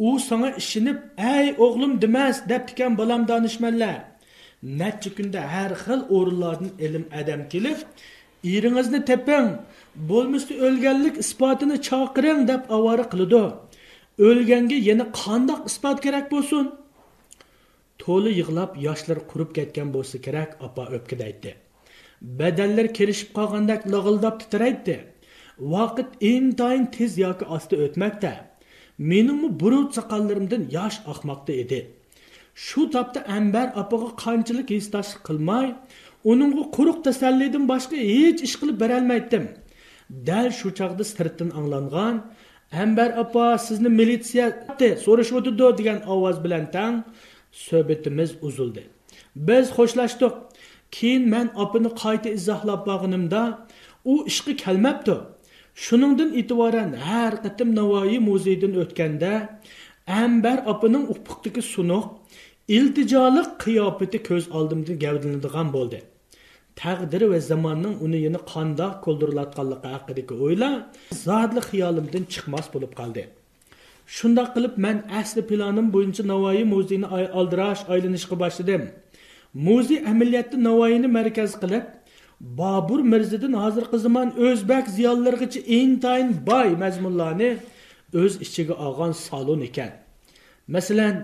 U 0.08 0.10
sanga 0.28 0.50
ishinib 0.62 0.98
ay 1.32 1.46
o'g'lim 1.64 1.92
demas 2.02 2.36
debdikan 2.50 2.92
bolam 3.00 3.22
donishmanlar 3.30 3.98
necha 4.80 5.10
kunda 5.16 5.40
har 5.54 5.72
xil 5.84 6.00
o'rinlardan 6.16 6.70
ilm 6.86 7.04
adam 7.20 7.40
kelib 7.52 7.78
eringizni 8.54 9.00
teping 9.10 9.46
bo'lmasa 10.10 10.52
o'lganlik 10.66 11.16
isbotini 11.24 11.76
chaqiring 11.88 12.40
deb 12.50 12.62
ovora 12.76 13.04
qiladi. 13.12 13.44
O'lganga 14.28 14.78
yana 14.88 15.04
qandoq 15.20 15.60
isbot 15.70 15.98
kerak 16.04 16.26
bo'lsin? 16.34 16.64
To'li 18.02 18.30
yig'lab 18.40 18.80
yoshlar 18.86 19.18
qurib 19.30 19.50
ketgan 19.60 19.88
bo'lsa 19.94 20.16
kerak 20.26 20.50
opa 20.66 20.82
o'pkidaydi 20.96 21.52
badallar 22.22 22.86
kelishib 22.98 23.30
qolgandek 23.38 23.86
lag'ildab 23.94 24.40
titraydi. 24.40 24.96
Vaqt 25.58 26.08
intayin 26.20 26.86
tez 26.96 27.18
yoki 27.18 27.44
osti 27.56 27.76
o'tmakda. 27.84 28.32
Menimi 28.98 29.48
burut 29.60 29.90
soqollarimdan 29.98 30.62
yosh 30.76 30.98
oqmoqda 31.12 31.52
edi. 31.62 31.80
Shu 32.54 32.90
topda 32.94 33.20
ambar 33.38 33.66
opaga 33.82 34.08
qanchalik 34.24 34.68
histoshlik 34.78 35.22
qilmay 35.28 35.66
uningga 36.30 36.64
quruq 36.76 36.98
tasallidan 37.06 37.64
boshqa 37.72 37.96
hech 38.12 38.40
ish 38.46 38.56
qilib 38.60 38.76
berolmaydim. 38.82 39.44
Dal 40.28 40.46
shu 40.58 40.68
chog'da 40.78 41.04
sirtdan 41.12 41.50
anglangan. 41.58 42.14
Ambar 42.82 43.10
opa 43.22 43.46
sizni 43.66 43.90
militsiya 44.00 44.46
so'rashyotidi 45.04 45.66
degan 45.78 45.98
ovoz 46.14 46.36
bilan 46.44 46.64
tang. 46.74 46.94
Suhbatimiz 47.64 48.30
uzildi 48.48 48.82
biz 49.36 49.66
xo'shlashdik 49.76 50.34
keyin 50.96 51.24
man 51.34 51.46
opini 51.62 51.90
qayta 52.02 52.28
izohlab 52.38 52.80
borganimda 52.88 53.42
u 54.12 54.14
ishqi 54.30 54.52
kelmabdi. 54.64 55.16
Shuningdan 55.84 56.30
e'tiboran 56.40 56.90
har 57.08 57.32
qatim 57.44 57.68
navoiy 57.78 58.18
muzeyidan 58.28 58.72
o'tganda 58.82 59.32
ambar 60.22 60.58
opaning 60.72 61.04
ufuqdagi 61.14 61.62
sunuq 61.74 62.04
iltijoliq 62.76 63.48
qiyofati 63.64 64.18
ko'z 64.28 64.44
oldimda 64.58 64.92
gavdalanadigan 65.04 65.68
bo'ldi. 65.76 65.98
Taqdir 66.82 67.22
va 67.32 67.38
zamonning 67.50 67.94
uni 68.04 68.18
yana 68.26 68.40
qandoq 68.52 68.94
ko'ldirilayotganligi 69.04 69.88
haqidagi 69.94 70.34
o'ylar 70.46 70.74
zotli 71.26 71.60
xiyolimdan 71.70 72.24
chiqmas 72.32 72.66
bo'lib 72.74 72.92
qoldi. 73.00 73.22
Shundoq 74.16 74.48
qilib 74.54 74.74
man 74.84 74.96
asli 75.20 75.42
planim 75.50 75.86
bo'yicha 75.94 76.22
navoiy 76.32 76.64
muzeyini 76.74 77.06
oldirash 77.38 77.82
aylanishga 77.92 78.36
boshladim 78.42 78.82
muzey 79.66 79.98
amaliyotda 80.12 80.56
navoiyni 80.68 81.08
markaz 81.18 81.52
qilib 81.62 81.84
bobur 82.40 83.00
Mirzidan 83.12 83.54
hozirgi 83.62 83.98
zamon 84.06 84.28
o'zbek 84.46 84.84
ziyolilarigacha 84.96 85.60
intayin 85.78 86.30
boy 86.50 86.68
mazmunlarni 86.82 87.50
o'z 88.22 88.34
ichiga 88.46 88.74
olgan 88.86 89.12
salon 89.26 89.60
ekan. 89.68 89.90
Masalan, 90.74 91.14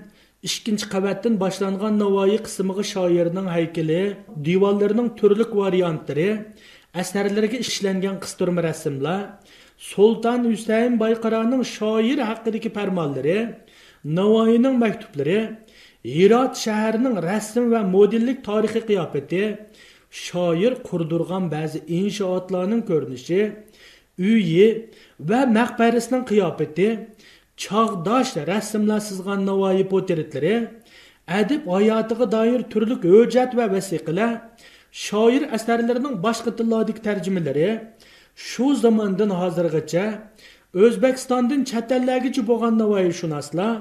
ikkinchi 0.49 0.87
qavatdan 0.95 1.35
boshlangan 1.45 1.95
Navoiy 2.03 2.38
qismiga 2.47 2.85
shoirning 2.92 3.49
haykali, 3.57 4.03
divorlarining 4.47 5.09
turli 5.18 5.45
variantlari, 5.62 6.29
asarlarga 7.01 7.59
ishlangan 7.64 8.16
qistirma 8.25 8.61
rasmlar, 8.68 9.21
Sultan 9.83 10.45
Hüseyn 10.51 11.01
Bayqara'nın 11.01 11.62
şair 11.62 12.18
haqqındakı 12.18 12.71
fərmanları, 12.77 13.38
Navoiyning 14.05 14.79
maktublari, 14.79 15.40
Hirot 16.05 16.57
shahrining 16.57 17.16
rasm 17.23 17.64
va 17.73 17.81
modellik 17.95 18.45
tarixiy 18.45 18.85
qiyofati, 18.90 19.42
shoir 20.11 20.75
qurdirgan 20.88 21.51
ba'zi 21.55 21.79
inshootlarning 21.99 22.83
ko'rinishi, 22.90 23.40
uyi 24.18 24.68
va 25.31 25.40
maqbarasining 25.59 26.25
qiyofati, 26.31 26.88
çağdaş 27.62 28.37
rəsmlər 28.53 29.03
sızğan 29.09 29.42
Navayi 29.51 29.88
portretləri, 29.92 30.55
ədib 31.40 31.66
həyatına 31.75 32.31
dair 32.37 32.62
türlü 32.73 33.01
hüccət 33.03 33.59
və 33.59 33.66
vəsiqələr, 33.75 34.38
şair 35.07 35.51
əsərlərinin 35.59 36.23
başqa 36.27 36.55
dillardakı 36.59 37.03
tərcümələri, 37.09 37.71
Şu 38.35 38.75
zamandan 38.75 39.31
hazırgacha 39.31 40.33
O'zbekistondan 40.75 41.64
chatallargacha 41.71 42.42
bo'lgan 42.51 42.75
navoiyshunoslar 42.83 43.73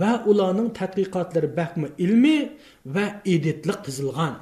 va 0.00 0.12
ularning 0.30 0.70
tadqiqotlari 0.78 1.48
bakmi 1.56 1.88
ilmiy 2.04 2.42
va 2.94 3.06
editli 3.34 3.74
qizilgan. 3.84 4.34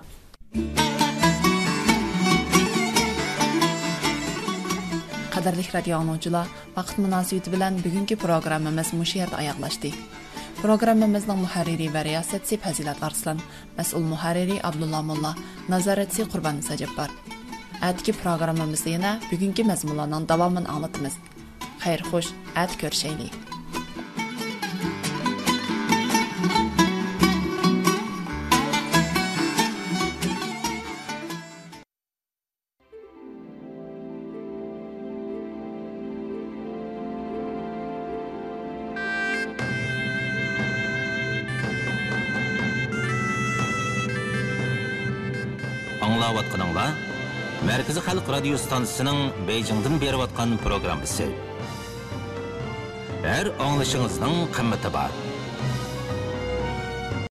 qadrli 5.35 5.65
radio 5.77 5.97
anuvchilar 5.99 6.47
vaqt 6.77 6.97
munosabati 7.05 7.51
bilan 7.55 7.75
bugungi 7.85 8.17
programmamiz 8.27 8.89
mushu 9.01 9.17
yerda 9.21 9.37
oyoqlashdi 9.43 9.91
programmamizning 10.63 11.41
muharriri 11.45 11.89
va 11.95 12.01
riyosatchisi 12.09 12.57
fazilat 12.65 13.01
arslon 13.09 13.39
mas'ul 13.79 14.05
muharriri 14.13 14.57
abdulla 14.69 15.01
mulla 15.11 15.33
nazoratchi 15.73 16.23
qurbon 16.33 16.57
sajabbar 16.69 17.09
Әтікі 17.83 18.15
программамызды 18.21 18.95
ена 18.95 19.17
бүгінгі 19.31 19.67
мәзмұланан 19.67 20.29
давамын 20.31 20.69
аңлатымыз. 20.71 21.19
Қайыр 21.83 22.07
қош, 22.13 22.31
әт 22.55 22.79
көршейлі. 22.79 23.33
негізі 47.95 48.09
халық 48.11 48.31
радио 48.33 48.57
станциясының 48.59 49.19
бейжіңдің 49.47 50.01
беріп 50.03 50.25
жатқан 50.25 50.57
программасы. 50.65 51.29
Әр 53.23 53.53
аңлышыңыздың 53.63 54.51
қымбаты 54.57 54.91
бар. 54.91 55.15